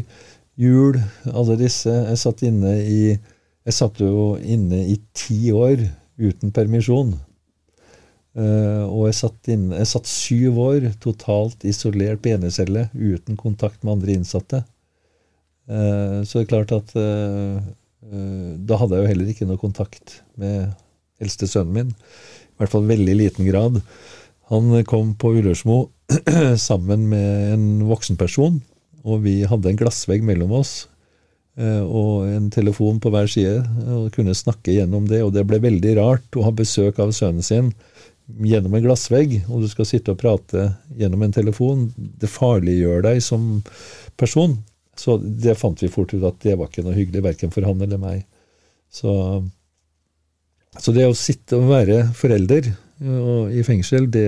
jul, 0.58 0.98
alle 1.30 1.58
disse. 1.60 1.92
Jeg 1.92 2.22
satt 2.22 2.46
inne 2.46 2.78
i 2.82 3.04
Jeg 3.64 3.76
satt 3.78 4.02
jo 4.04 4.34
inne 4.44 4.82
i 4.92 4.98
ti 5.16 5.48
år 5.56 5.86
uten 6.20 6.52
permisjon. 6.52 7.14
Uh, 8.36 8.84
og 8.90 9.06
jeg 9.08 9.16
satt, 9.22 9.38
inne, 9.54 9.78
jeg 9.78 9.88
satt 9.88 10.10
syv 10.10 10.58
år 10.60 10.88
totalt 11.00 11.64
isolert 11.70 12.20
på 12.20 12.34
enecelle 12.34 12.90
uten 12.92 13.38
kontakt 13.40 13.86
med 13.86 13.94
andre 13.94 14.18
innsatte. 14.18 14.60
Uh, 15.70 16.26
så 16.26 16.42
det 16.42 16.44
er 16.44 16.50
klart 16.50 16.76
at 16.76 16.92
da 18.04 18.78
hadde 18.78 18.98
jeg 18.98 19.04
jo 19.04 19.10
heller 19.10 19.30
ikke 19.32 19.46
noe 19.48 19.62
kontakt 19.62 20.20
med 20.40 20.74
eldste 21.24 21.48
sønnen 21.50 21.74
min. 21.78 21.94
I 22.54 22.62
hvert 22.62 22.74
fall 22.74 22.90
veldig 22.90 23.16
liten 23.18 23.48
grad. 23.48 23.80
Han 24.52 24.74
kom 24.90 25.14
på 25.20 25.34
Ullersmo 25.40 25.88
sammen 26.60 27.08
med 27.10 27.54
en 27.56 27.68
voksen 27.90 28.20
person, 28.20 28.60
og 29.04 29.24
vi 29.26 29.42
hadde 29.48 29.72
en 29.72 29.80
glassvegg 29.80 30.24
mellom 30.26 30.52
oss 30.60 30.74
eh, 31.58 31.82
og 31.82 32.28
en 32.30 32.50
telefon 32.54 33.00
på 33.04 33.12
hver 33.14 33.30
side, 33.32 33.64
og 33.88 34.12
kunne 34.16 34.36
snakke 34.38 34.76
gjennom 34.76 35.08
det. 35.10 35.24
Og 35.26 35.34
det 35.36 35.46
ble 35.50 35.62
veldig 35.64 35.96
rart 36.00 36.38
å 36.38 36.46
ha 36.46 36.54
besøk 36.56 37.02
av 37.04 37.16
sønnen 37.16 37.46
sin 37.46 37.72
gjennom 38.44 38.76
en 38.78 38.86
glassvegg, 38.86 39.42
og 39.50 39.64
du 39.64 39.72
skal 39.72 39.88
sitte 39.88 40.14
og 40.14 40.22
prate 40.22 40.70
gjennom 41.00 41.26
en 41.26 41.36
telefon. 41.36 41.88
Det 41.98 42.32
farliggjør 42.32 43.04
deg 43.08 43.24
som 43.24 43.58
person. 44.20 44.60
Så 45.00 45.18
det 45.18 45.58
fant 45.58 45.82
vi 45.82 45.92
fort 45.92 46.14
ut 46.14 46.24
at 46.28 46.40
det 46.46 46.56
var 46.60 46.70
ikke 46.70 46.86
noe 46.86 46.96
hyggelig, 46.98 47.24
verken 47.26 47.54
for 47.54 47.66
han 47.66 47.82
eller 47.82 48.02
meg. 48.02 48.24
Så, 48.94 49.12
så 50.78 50.94
det 50.94 51.08
å 51.10 51.18
sitte 51.18 51.58
og 51.58 51.72
være 51.72 52.04
forelder 52.18 52.70
i 53.52 53.64
fengsel, 53.66 54.06
det, 54.14 54.28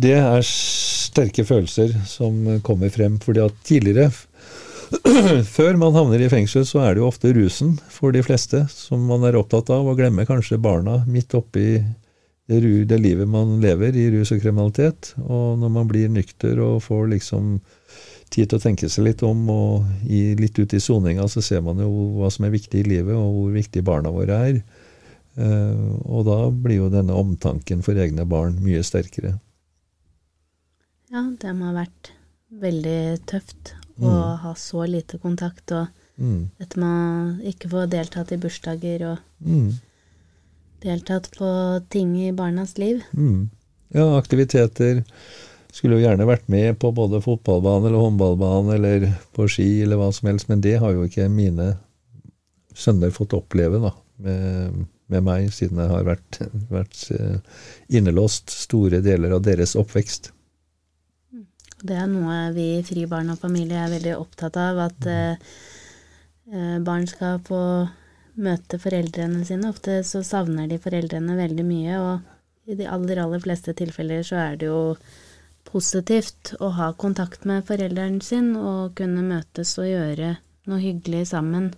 det 0.00 0.14
er 0.16 0.46
sterke 0.48 1.44
følelser 1.46 1.92
som 2.08 2.56
kommer 2.66 2.90
frem. 2.90 3.20
fordi 3.22 3.44
at 3.44 3.58
tidligere, 3.66 4.08
før 5.56 5.76
man 5.80 5.94
havner 5.96 6.24
i 6.24 6.30
fengsel, 6.32 6.64
så 6.66 6.82
er 6.86 6.94
det 6.94 7.04
jo 7.04 7.10
ofte 7.10 7.34
rusen 7.36 7.76
for 7.92 8.14
de 8.16 8.24
fleste 8.24 8.64
som 8.72 9.04
man 9.06 9.26
er 9.28 9.38
opptatt 9.38 9.70
av, 9.74 9.86
og 9.86 10.00
glemmer 10.00 10.26
kanskje 10.28 10.60
barna 10.62 11.02
midt 11.06 11.36
oppi 11.36 11.84
det, 12.48 12.60
det 12.88 12.98
livet 13.00 13.28
man 13.28 13.58
lever 13.62 13.96
i 13.96 14.10
rus 14.12 14.34
og 14.34 14.42
kriminalitet. 14.42 15.14
Og 15.24 15.56
når 15.60 15.72
man 15.78 15.88
blir 15.88 16.10
nykter 16.12 16.60
og 16.60 16.82
får 16.84 17.08
liksom 17.14 17.58
tid 18.34 18.50
til 18.50 18.58
å 18.58 18.62
tenke 18.62 18.90
seg 18.90 19.06
litt 19.08 19.22
om, 19.26 19.46
og 19.50 20.08
i, 20.10 20.34
litt 20.38 20.58
ut 20.58 20.74
i 20.74 20.82
soninga, 20.82 21.26
så 21.30 21.42
ser 21.44 21.62
man 21.64 21.80
jo 21.82 21.90
hva 22.18 22.30
som 22.34 22.46
er 22.46 22.54
viktig 22.54 22.82
i 22.82 22.88
livet, 22.88 23.14
og 23.14 23.30
hvor 23.38 23.54
viktig 23.54 23.84
barna 23.86 24.12
våre 24.14 24.40
er. 24.50 24.60
Eh, 25.34 25.86
og 26.04 26.26
da 26.28 26.38
blir 26.50 26.84
jo 26.84 26.90
denne 26.92 27.16
omtanken 27.18 27.82
for 27.86 27.98
egne 27.98 28.26
barn 28.28 28.60
mye 28.62 28.82
sterkere. 28.86 29.36
Ja, 31.14 31.24
det 31.40 31.54
må 31.54 31.70
ha 31.70 31.78
vært 31.84 32.12
veldig 32.62 33.00
tøft 33.30 33.74
å 33.98 34.10
mm. 34.10 34.38
ha 34.44 34.52
så 34.58 34.86
lite 34.90 35.18
kontakt, 35.22 35.70
og 35.74 35.90
mm. 36.18 36.40
dette 36.60 36.80
med 36.82 36.94
å 37.42 37.50
ikke 37.50 37.70
få 37.70 37.84
deltatt 37.90 38.32
i 38.34 38.38
bursdager 38.42 39.04
og 39.12 39.44
mm. 39.46 39.68
deltatt 40.86 41.30
på 41.34 41.50
ting 41.94 42.14
i 42.22 42.32
barnas 42.34 42.76
liv. 42.82 43.02
Mm. 43.14 43.50
Ja, 43.94 44.08
aktiviteter. 44.18 45.04
Skulle 45.74 45.98
jo 45.98 46.04
gjerne 46.04 46.28
vært 46.28 46.46
med 46.52 46.78
på 46.78 46.92
både 46.94 47.18
fotballbane 47.24 47.88
eller 47.90 47.98
håndballbane 47.98 48.76
eller 48.76 49.08
på 49.34 49.48
ski 49.50 49.68
eller 49.82 49.98
hva 49.98 50.12
som 50.14 50.30
helst, 50.30 50.46
men 50.50 50.62
det 50.62 50.76
har 50.82 50.94
jo 50.94 51.06
ikke 51.08 51.26
mine 51.32 51.72
sønner 52.74 53.10
fått 53.14 53.34
oppleve, 53.34 53.80
da. 53.82 53.90
Med 54.22 54.84
med 55.12 55.24
meg, 55.24 55.50
siden 55.52 55.80
jeg 55.82 55.92
har 55.92 56.06
vært, 56.06 56.38
vært 56.72 57.02
eh, 57.14 57.36
innelåst 57.96 58.52
store 58.54 59.02
deler 59.04 59.36
av 59.36 59.44
deres 59.44 59.74
oppvekst. 59.76 60.30
Det 61.84 61.96
er 62.00 62.08
noe 62.08 62.38
vi 62.56 62.70
i 62.78 62.84
Fri 62.86 63.04
barn 63.10 63.32
og 63.34 63.40
familie 63.42 63.82
er 63.82 63.92
veldig 63.92 64.14
opptatt 64.16 64.56
av, 64.60 64.80
at 64.86 65.08
eh, 65.10 65.50
eh, 66.52 66.78
barn 66.84 67.04
skal 67.10 67.42
få 67.44 67.60
møte 68.40 68.80
foreldrene 68.80 69.44
sine. 69.46 69.68
Ofte 69.70 70.00
så 70.08 70.24
savner 70.26 70.70
de 70.70 70.80
foreldrene 70.80 71.36
veldig 71.38 71.66
mye, 71.68 72.00
og 72.00 72.72
i 72.72 72.78
de 72.78 72.88
aller, 72.88 73.20
aller 73.20 73.44
fleste 73.44 73.76
tilfeller 73.76 74.24
så 74.24 74.40
er 74.40 74.56
det 74.62 74.70
jo 74.70 74.96
positivt 75.68 76.54
å 76.60 76.72
ha 76.76 76.92
kontakt 76.98 77.46
med 77.48 77.64
forelderen 77.68 78.20
sin 78.22 78.52
og 78.56 78.94
kunne 78.98 79.24
møtes 79.26 79.76
og 79.80 79.90
gjøre 79.90 80.36
noe 80.68 80.80
hyggelig 80.80 81.26
sammen 81.32 81.72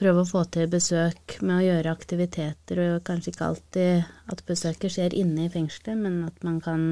prøve 0.00 0.22
å 0.22 0.28
få 0.28 0.44
til 0.52 0.68
besøk 0.72 1.38
med 1.44 1.58
å 1.58 1.64
gjøre 1.64 1.92
aktiviteter, 1.92 2.80
og 2.84 3.02
kanskje 3.06 3.34
ikke 3.34 3.48
alltid 3.50 4.12
at 4.32 4.44
besøket 4.48 4.94
skjer 4.94 5.16
inne 5.16 5.46
i 5.46 5.52
fengselet, 5.52 5.98
men 6.00 6.22
at 6.28 6.46
man 6.46 6.60
kan 6.64 6.86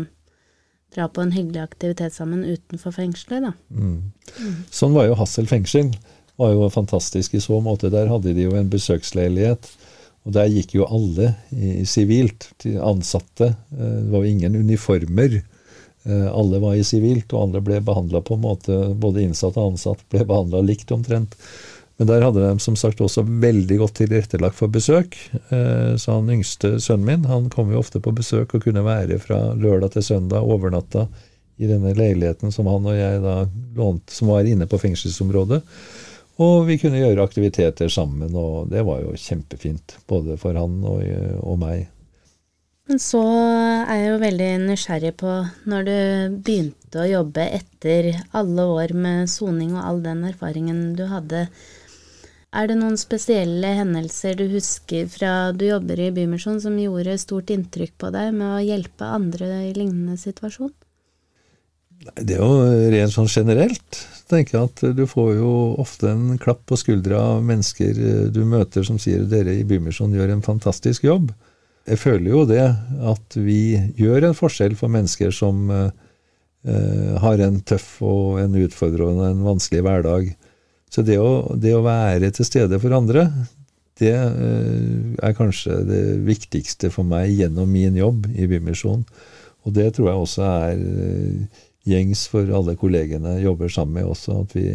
dra 0.93 1.09
på 1.09 1.25
en 1.25 1.33
hyggelig 1.33 1.63
aktivitet 1.63 2.15
sammen 2.15 2.45
utenfor 2.45 2.95
fengselet, 2.95 3.49
da. 3.49 3.55
Mm. 3.73 4.13
Mm. 4.37 4.59
Sånn 4.69 4.97
var 4.97 5.09
jo 5.09 5.17
Hassel 5.17 5.49
fengsel. 5.49 5.89
var 6.37 6.53
jo 6.53 6.69
fantastisk 6.73 7.35
i 7.37 7.41
så 7.41 7.61
måte. 7.65 7.91
Der 7.93 8.11
hadde 8.13 8.35
de 8.37 8.45
jo 8.45 8.53
en 8.59 8.69
besøksleilighet. 8.73 9.71
Og 10.27 10.37
der 10.37 10.51
gikk 10.53 10.77
jo 10.77 10.87
alle 10.87 11.33
i 11.51 11.87
sivilt. 11.89 12.51
Ansatte. 12.85 13.55
Eh, 13.73 13.97
det 14.05 14.13
var 14.13 14.23
jo 14.23 14.35
ingen 14.37 14.59
uniformer. 14.61 15.41
Eh, 16.05 16.29
alle 16.35 16.59
var 16.59 16.75
i 16.75 16.85
sivilt, 16.85 17.33
og 17.33 17.47
alle 17.47 17.63
ble 17.63 17.79
behandla 17.85 18.23
på 18.27 18.35
en 18.35 18.43
måte 18.43 18.79
Både 18.99 19.23
innsatt 19.23 19.57
og 19.57 19.75
ansatt 19.75 20.03
ble 20.11 20.25
behandla 20.27 20.63
likt 20.67 20.91
omtrent. 20.95 21.37
Men 22.01 22.09
der 22.09 22.25
hadde 22.25 22.43
de 22.43 22.63
som 22.65 22.75
sagt 22.79 23.03
også 23.05 23.23
veldig 23.23 23.77
godt 23.79 24.01
tilrettelagt 24.01 24.59
for 24.59 24.73
besøk. 24.73 25.19
Eh, 25.55 25.95
så 26.01 26.17
han 26.17 26.31
yngste 26.33 26.79
sønnen 26.83 27.07
min 27.07 27.29
han 27.31 27.51
kom 27.53 27.71
jo 27.71 27.83
ofte 27.83 28.03
på 28.03 28.15
besøk 28.17 28.57
og 28.57 28.65
kunne 28.65 28.83
være 28.87 29.21
fra 29.23 29.53
lørdag 29.55 29.95
til 29.95 30.09
søndag 30.09 30.43
overnatta 30.43 31.07
i 31.63 31.69
denne 31.71 31.93
leiligheten 31.95 32.51
som 32.51 32.67
han 32.67 32.89
og 32.89 32.97
jeg 32.97 33.21
da 33.23 33.37
lånte, 33.77 34.11
som 34.11 34.33
var 34.33 34.49
inne 34.49 34.67
på 34.67 34.81
fengselsområdet. 34.83 35.61
Og 36.43 36.65
vi 36.67 36.79
kunne 36.81 36.99
gjøre 36.99 37.23
aktiviteter 37.23 37.93
sammen, 37.93 38.33
og 38.35 38.73
det 38.73 38.83
var 38.89 39.03
jo 39.05 39.13
kjempefint. 39.15 39.99
Både 40.09 40.39
for 40.41 40.57
han 40.59 40.81
og, 40.89 41.05
og 41.45 41.59
meg. 41.61 41.85
Men 42.93 43.01
så 43.01 43.23
er 43.89 43.97
jeg 43.97 44.09
jo 44.11 44.17
veldig 44.21 44.47
nysgjerrig 44.67 45.11
på, 45.17 45.31
når 45.65 45.87
du 45.87 45.93
begynte 46.45 46.99
å 47.01 47.07
jobbe 47.09 47.47
etter 47.57 48.11
alle 48.37 48.67
år 48.69 48.91
med 48.93 49.31
soning 49.33 49.71
og 49.73 49.81
all 49.81 50.01
den 50.05 50.19
erfaringen 50.29 50.83
du 50.99 51.07
hadde, 51.09 51.47
er 52.53 52.67
det 52.69 52.75
noen 52.77 52.99
spesielle 53.01 53.71
hendelser 53.79 54.37
du 54.37 54.43
husker 54.53 55.07
fra 55.09 55.31
du 55.57 55.65
jobber 55.71 56.03
i 56.05 56.11
Bymisjon 56.13 56.59
som 56.61 56.77
gjorde 56.77 57.15
stort 57.23 57.49
inntrykk 57.55 57.95
på 57.97 58.11
deg 58.13 58.29
med 58.37 58.59
å 58.59 58.61
hjelpe 58.61 59.09
andre 59.09 59.49
i 59.71 59.73
lignende 59.79 60.19
situasjon? 60.21 60.75
Det 62.21 62.37
er 62.37 62.43
jo 62.45 62.91
rent 62.93 63.15
sånn 63.15 63.33
generelt. 63.33 64.03
tenker 64.29 64.59
jeg 64.59 64.69
at 64.69 64.85
Du 64.99 65.07
får 65.09 65.33
jo 65.39 65.55
ofte 65.81 66.13
en 66.13 66.37
klapp 66.37 66.61
på 66.69 66.77
skuldra 66.77 67.25
av 67.39 67.41
mennesker 67.41 68.29
du 68.37 68.45
møter 68.45 68.85
som 68.85 69.01
sier 69.01 69.25
dere 69.25 69.57
i 69.57 69.65
Bymisjon 69.65 70.13
gjør 70.13 70.35
en 70.37 70.45
fantastisk 70.45 71.09
jobb. 71.09 71.33
Jeg 71.89 71.99
føler 71.99 72.29
jo 72.31 72.45
det, 72.47 72.63
at 73.13 73.37
vi 73.39 73.75
gjør 73.99 74.29
en 74.29 74.39
forskjell 74.39 74.77
for 74.79 74.93
mennesker 74.93 75.33
som 75.35 75.67
eh, 75.73 77.15
har 77.23 77.43
en 77.43 77.59
tøff 77.67 77.97
og 78.07 78.39
en 78.43 78.55
utfordrende 78.63 79.25
og 79.25 79.33
en 79.33 79.43
vanskelig 79.49 79.83
hverdag. 79.87 80.31
Så 80.93 81.03
det 81.07 81.19
å, 81.19 81.57
det 81.59 81.75
å 81.75 81.83
være 81.85 82.31
til 82.37 82.47
stede 82.47 82.79
for 82.83 82.95
andre, 82.95 83.27
det 84.01 84.15
eh, 84.15 85.19
er 85.23 85.37
kanskje 85.37 85.83
det 85.89 86.05
viktigste 86.27 86.93
for 86.95 87.09
meg 87.09 87.33
gjennom 87.35 87.71
min 87.71 87.99
jobb 87.99 88.31
i 88.31 88.49
Bymisjonen. 88.51 89.05
Og 89.63 89.75
det 89.77 89.93
tror 89.95 90.11
jeg 90.11 90.23
også 90.23 90.47
er 90.47 90.81
eh, 90.81 91.61
gjengs 91.89 92.25
for 92.31 92.51
alle 92.55 92.75
kollegene 92.79 93.37
jobber 93.43 93.71
sammen 93.73 94.01
med 94.01 94.11
også. 94.11 94.43
At 94.45 94.57
vi, 94.57 94.69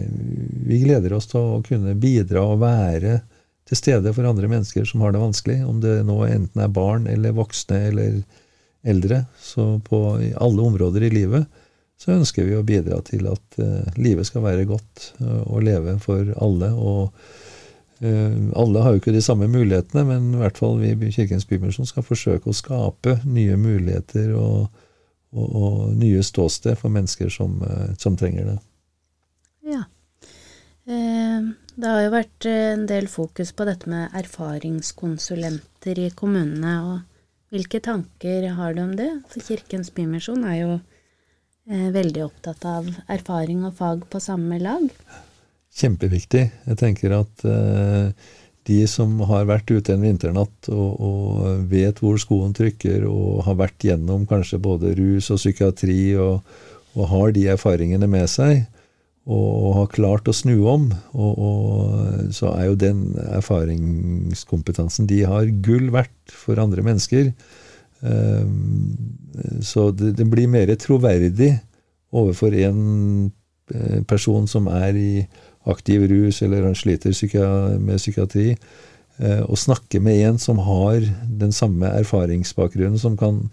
vi, 0.68 0.82
gleder 0.84 1.16
oss 1.18 1.30
til 1.32 1.44
å 1.44 1.64
kunne 1.66 1.96
bidra 2.00 2.44
og 2.52 2.62
være 2.64 3.20
til 3.68 3.80
stede 3.80 4.14
for 4.16 4.28
andre 4.28 4.50
mennesker 4.52 4.86
som 4.88 5.04
har 5.04 5.14
det 5.14 5.22
vanskelig. 5.22 5.62
Om 5.68 5.82
det 5.84 6.00
nå 6.08 6.22
enten 6.28 6.64
er 6.64 6.74
barn 6.74 7.08
eller 7.12 7.36
voksne 7.36 7.82
eller 7.90 8.20
eldre. 8.88 9.26
Så 9.42 9.80
på 9.88 10.02
alle 10.36 10.62
områder 10.62 11.08
i 11.08 11.14
livet 11.14 11.48
så 11.98 12.14
ønsker 12.14 12.46
vi 12.46 12.56
å 12.56 12.66
bidra 12.66 13.00
til 13.06 13.26
at 13.32 13.58
uh, 13.58 13.82
livet 13.98 14.28
skal 14.30 14.46
være 14.46 14.68
godt 14.70 15.12
uh, 15.22 15.42
å 15.50 15.62
leve 15.66 15.98
for 16.04 16.30
alle. 16.38 16.70
og 16.78 17.10
uh, 18.06 18.36
Alle 18.62 18.84
har 18.86 18.94
jo 18.94 19.02
ikke 19.02 19.16
de 19.16 19.24
samme 19.26 19.50
mulighetene, 19.50 20.06
men 20.06 20.30
i 20.36 20.42
hvert 20.44 20.62
fall 20.62 20.78
vi 20.82 20.94
i 20.94 21.14
Kirkens 21.16 21.48
Bymisjon 21.50 21.90
skal 21.90 22.06
forsøke 22.06 22.52
å 22.52 22.58
skape 22.58 23.18
nye 23.26 23.58
muligheter 23.58 24.30
og, 24.38 24.70
og, 25.34 25.48
og 25.48 25.80
nye 25.98 26.22
ståsted 26.24 26.78
for 26.78 26.94
mennesker 26.94 27.34
som, 27.34 27.58
som 27.98 28.20
trenger 28.20 28.54
det. 28.54 28.60
Det 31.78 31.86
har 31.86 32.08
jo 32.08 32.14
vært 32.16 32.46
eh, 32.50 32.72
en 32.74 32.88
del 32.90 33.06
fokus 33.12 33.52
på 33.54 33.66
dette 33.68 33.90
med 33.92 34.14
erfaringskonsulenter 34.18 36.00
i 36.02 36.10
kommunene. 36.18 36.74
og 36.82 37.54
Hvilke 37.54 37.82
tanker 37.86 38.48
har 38.58 38.74
du 38.74 38.82
om 38.82 38.96
det? 38.98 39.12
For 39.30 39.46
Kirkens 39.46 39.92
Bymisjon 39.94 40.42
er 40.50 40.58
jo 40.58 40.72
eh, 41.70 41.92
veldig 41.94 42.24
opptatt 42.26 42.66
av 42.66 42.90
erfaring 43.14 43.62
og 43.70 43.78
fag 43.78 44.08
på 44.10 44.22
samme 44.24 44.58
lag. 44.64 44.90
Kjempeviktig. 45.78 46.48
Jeg 46.66 46.80
tenker 46.82 47.14
at 47.20 47.46
eh, 47.46 48.34
de 48.66 48.80
som 48.90 49.14
har 49.30 49.46
vært 49.46 49.70
ute 49.70 49.94
en 49.94 50.02
vinternatt 50.02 50.72
og, 50.74 50.90
og, 50.98 51.68
vet 51.70 52.02
hvor 52.02 52.18
skoen 52.18 52.58
trykker, 52.58 53.06
og 53.06 53.46
har 53.46 53.60
vært 53.62 53.86
gjennom 53.86 54.26
kanskje 54.26 54.58
både 54.66 54.96
rus 54.98 55.30
og 55.30 55.38
psykiatri, 55.38 56.02
og, 56.18 56.42
og 56.98 57.14
har 57.14 57.38
de 57.38 57.46
erfaringene 57.54 58.10
med 58.10 58.26
seg, 58.34 58.66
og, 59.28 59.74
har 59.76 59.88
klart 59.92 60.30
å 60.32 60.36
snu 60.36 60.56
om, 60.72 60.88
så 62.32 62.54
er 62.54 62.70
jo 62.70 62.78
den 62.80 63.02
erfaringskompetansen 63.28 65.10
de 65.10 65.22
har, 65.28 65.50
gull 65.66 65.90
verdt 65.92 66.32
for 66.32 66.60
andre 66.64 66.86
mennesker. 66.86 67.34
Ehm, 68.08 68.96
så 69.62 69.90
det, 69.92 70.14
det 70.18 70.28
blir 70.30 70.50
mer 70.52 70.72
troverdig 70.80 71.58
overfor 72.16 72.56
en 72.56 73.32
eh, 73.74 74.02
person 74.08 74.48
som 74.48 74.70
er 74.72 74.98
i 74.98 75.12
aktiv 75.68 76.06
rus 76.08 76.42
eller 76.46 76.64
han 76.64 76.78
sliter 76.78 77.12
med 77.80 78.00
psykiatri, 78.00 78.54
eh, 79.20 79.42
å 79.44 79.58
snakke 79.58 80.00
med 80.04 80.24
en 80.30 80.40
som 80.40 80.62
har 80.64 81.02
den 81.28 81.52
samme 81.52 81.90
erfaringsbakgrunnen, 82.00 83.00
som 83.00 83.18
kan 83.20 83.50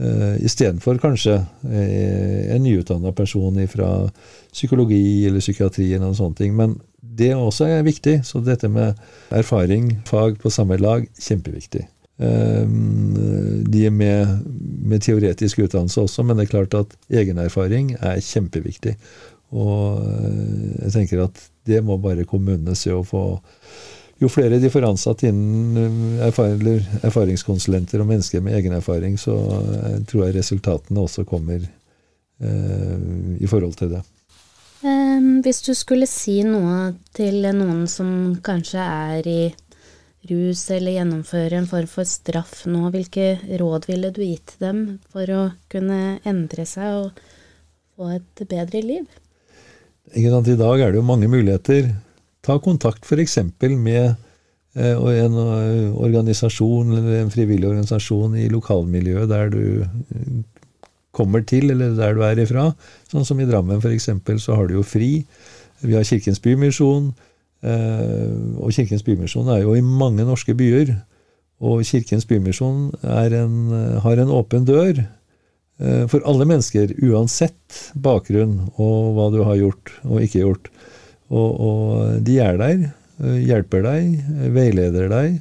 uh, 0.00 0.34
istedenfor 0.42 0.98
kanskje 1.02 1.36
uh, 1.38 2.54
en 2.54 2.64
nyutdanna 2.64 3.12
person 3.16 3.60
fra 3.70 3.90
psykologi 4.50 5.28
eller 5.28 5.44
psykiatri 5.44 5.92
eller 5.92 6.08
noen 6.08 6.18
sånne 6.18 6.40
ting. 6.40 6.56
Men 6.58 6.78
det 7.00 7.34
også 7.36 7.68
er 7.68 7.86
viktig. 7.86 8.20
Så 8.26 8.42
dette 8.44 8.68
med 8.72 8.98
erfaring, 9.30 9.92
fag 10.08 10.40
på 10.42 10.52
samme 10.52 10.80
lag, 10.80 11.06
kjempeviktig. 11.20 11.86
de 12.20 13.84
er 13.86 13.90
med, 13.90 14.42
med 14.84 15.00
teoretisk 15.00 15.62
utdannelse 15.64 16.02
også, 16.02 16.22
men 16.22 16.36
det 16.36 16.44
er 16.44 16.50
klart 16.50 16.74
at 16.76 16.96
egenerfaring 17.08 17.94
er 17.96 18.20
kjempeviktig. 18.20 18.92
Og 19.50 20.02
eh, 20.06 20.74
jeg 20.84 20.92
tenker 20.94 21.24
at 21.26 21.40
det 21.68 21.82
må 21.86 21.98
bare 22.02 22.26
kommunene 22.28 22.76
se 22.78 22.92
å 22.94 23.06
få 23.06 23.24
Jo 24.20 24.28
flere 24.28 24.58
de 24.60 24.68
får 24.70 24.84
ansatt 24.84 25.22
innen 25.24 25.76
eh, 26.18 26.26
erfaring, 26.26 26.84
erfaringskonsulenter 27.00 28.02
og 28.02 28.08
mennesker 28.10 28.42
med 28.44 28.58
egen 28.58 28.74
erfaring, 28.76 29.16
så 29.18 29.36
eh, 29.38 29.94
tror 30.08 30.26
jeg 30.26 30.36
resultatene 30.36 31.00
også 31.00 31.24
kommer 31.28 31.62
eh, 31.64 32.98
i 33.40 33.48
forhold 33.48 33.78
til 33.80 33.96
det. 33.96 34.02
Hvis 35.44 35.58
du 35.64 35.74
skulle 35.76 36.06
si 36.08 36.38
noe 36.44 36.94
til 37.16 37.44
noen 37.52 37.82
som 37.88 38.36
kanskje 38.44 38.80
er 38.80 39.26
i 39.28 39.40
rus 40.30 40.62
eller 40.72 40.94
gjennomfører 40.94 41.58
en 41.58 41.68
form 41.68 41.88
for 41.88 42.08
straff 42.08 42.62
nå, 42.68 42.86
hvilke 42.92 43.34
råd 43.60 43.88
ville 43.88 44.12
du 44.16 44.22
gitt 44.24 44.54
dem 44.60 45.00
for 45.12 45.32
å 45.32 45.42
kunne 45.72 46.18
endre 46.28 46.64
seg 46.68 46.96
og 46.96 47.20
få 47.96 48.14
et 48.16 48.44
bedre 48.48 48.84
liv? 48.84 49.04
I 50.16 50.28
dag 50.28 50.80
er 50.80 50.92
det 50.92 50.98
jo 50.98 51.06
mange 51.06 51.28
muligheter. 51.28 51.92
Ta 52.46 52.56
kontakt 52.62 53.04
f.eks. 53.04 53.36
med 53.76 54.14
eh, 54.74 54.96
en 54.96 55.36
eh, 55.36 55.96
organisasjon 55.96 56.94
eller 56.96 57.18
en 57.20 57.32
frivillig 57.32 57.68
organisasjon 57.68 58.36
i 58.40 58.48
lokalmiljøet 58.52 59.28
der 59.28 59.52
du 59.52 59.64
eh, 59.84 60.38
kommer 61.12 61.44
til, 61.44 61.70
eller 61.74 61.96
der 61.98 62.16
du 62.16 62.24
er 62.24 62.40
ifra. 62.40 62.70
Sånn 63.10 63.26
som 63.28 63.40
i 63.40 63.48
Drammen 63.48 63.82
f.eks. 63.82 64.08
så 64.40 64.56
har 64.56 64.68
du 64.68 64.78
jo 64.78 64.86
FRI. 64.86 65.26
Vi 65.84 65.96
har 65.96 66.06
Kirkens 66.06 66.40
Bymisjon. 66.40 67.10
Og 67.60 68.70
Kirkens 68.72 69.02
Bymisjon 69.04 69.50
er 69.52 69.64
jo 69.64 69.74
i 69.76 69.82
mange 69.84 70.24
norske 70.24 70.54
byer. 70.56 70.94
Og 71.60 71.82
Kirkens 71.84 72.24
Bymisjon 72.30 72.92
har 73.02 73.34
en 73.34 74.30
åpen 74.32 74.64
dør 74.68 75.02
for 76.12 76.22
alle 76.28 76.46
mennesker, 76.46 76.94
uansett 77.08 77.80
bakgrunn 78.00 78.70
og 78.76 79.16
hva 79.16 79.26
du 79.34 79.40
har 79.42 79.58
gjort 79.58 79.92
og 80.06 80.22
ikke 80.24 80.44
gjort. 80.44 80.70
Og, 81.30 81.50
og 81.62 82.24
de 82.26 82.38
er 82.42 82.58
der, 82.58 82.88
eh, 83.22 83.38
hjelper 83.46 83.84
deg, 83.86 84.18
veileder 84.54 85.10
deg, 85.12 85.38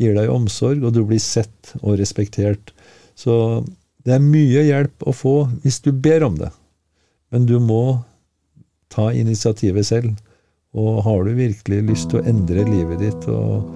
gir 0.00 0.16
deg 0.18 0.32
omsorg, 0.32 0.82
og 0.82 0.94
du 0.96 1.04
blir 1.06 1.22
sett 1.22 1.74
og 1.82 1.98
respektert. 2.00 2.72
Så 3.14 3.62
det 4.06 4.16
er 4.16 4.24
mye 4.24 4.64
hjelp 4.66 5.06
å 5.06 5.14
få 5.14 5.36
hvis 5.62 5.80
du 5.84 5.92
ber 5.94 6.26
om 6.26 6.38
det. 6.40 6.50
Men 7.32 7.46
du 7.48 7.58
må 7.62 8.02
ta 8.92 9.12
initiativet 9.14 9.86
selv. 9.88 10.12
Og 10.72 11.02
har 11.04 11.24
du 11.24 11.34
virkelig 11.36 11.82
lyst 11.84 12.10
til 12.10 12.20
å 12.20 12.26
endre 12.28 12.64
livet 12.64 13.02
ditt 13.02 13.26
og, 13.28 13.68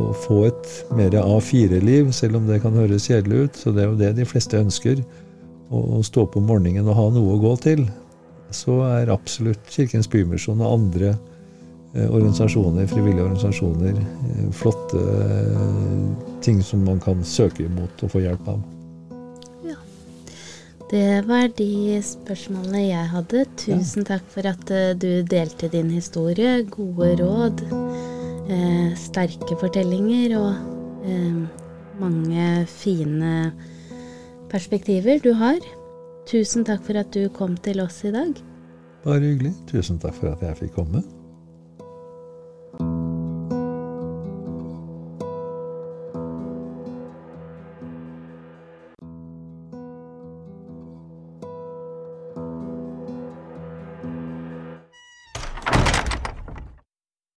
og 0.00 0.12
få 0.24 0.42
et 0.48 0.70
mer 0.96 1.14
A4-liv, 1.20 2.08
selv 2.16 2.40
om 2.40 2.46
det 2.48 2.62
kan 2.64 2.76
høres 2.76 3.08
kjedelig 3.10 3.44
ut, 3.44 3.60
så 3.60 3.74
det 3.76 3.84
er 3.84 3.90
jo 3.90 3.98
det 4.00 4.14
de 4.16 4.28
fleste 4.28 4.60
ønsker, 4.60 5.02
å 5.70 6.00
stå 6.02 6.24
opp 6.24 6.34
om 6.40 6.48
morgenen 6.50 6.88
og 6.88 6.96
ha 6.98 7.04
noe 7.14 7.36
å 7.36 7.42
gå 7.44 7.52
til, 7.62 7.84
så 8.54 8.80
er 8.88 9.12
absolutt 9.12 9.70
Kirkens 9.70 10.08
Bymisjon 10.10 10.60
og 10.62 10.74
andre 10.74 11.14
eh, 11.94 12.08
organisasjoner, 12.08 12.88
frivillige 12.90 13.26
organisasjoner, 13.26 13.96
eh, 14.00 14.50
flotte 14.56 15.00
eh, 15.00 15.62
ting 16.44 16.62
som 16.64 16.84
man 16.86 17.00
kan 17.02 17.24
søke 17.26 17.66
imot 17.66 18.04
og 18.04 18.12
få 18.14 18.24
hjelp 18.24 18.50
av. 18.50 18.60
Ja. 19.68 19.78
Det 20.90 21.08
var 21.28 21.48
de 21.58 22.00
spørsmålene 22.04 22.84
jeg 22.88 23.10
hadde. 23.14 23.46
Tusen 23.60 24.08
takk 24.08 24.26
for 24.32 24.48
at 24.50 24.74
du 25.00 25.10
delte 25.28 25.70
din 25.72 25.92
historie. 25.94 26.60
Gode 26.70 27.12
råd, 27.22 27.64
eh, 28.50 28.88
sterke 28.98 29.58
fortellinger 29.60 30.38
og 30.40 31.06
eh, 31.06 31.42
mange 32.00 32.46
fine 32.70 33.52
perspektiver 34.50 35.20
du 35.22 35.32
har. 35.38 35.60
Tusen 36.30 36.62
takk 36.62 36.84
for 36.86 36.94
at 37.00 37.08
du 37.10 37.24
kom 37.34 37.56
til 37.58 37.80
oss 37.82 38.04
i 38.06 38.12
dag. 38.14 38.36
Bare 39.02 39.24
hyggelig. 39.24 39.50
Tusen 39.66 39.98
takk 39.98 40.14
for 40.14 40.30
at 40.30 40.44
jeg 40.46 40.60
fikk 40.60 40.76
komme. 40.76 41.02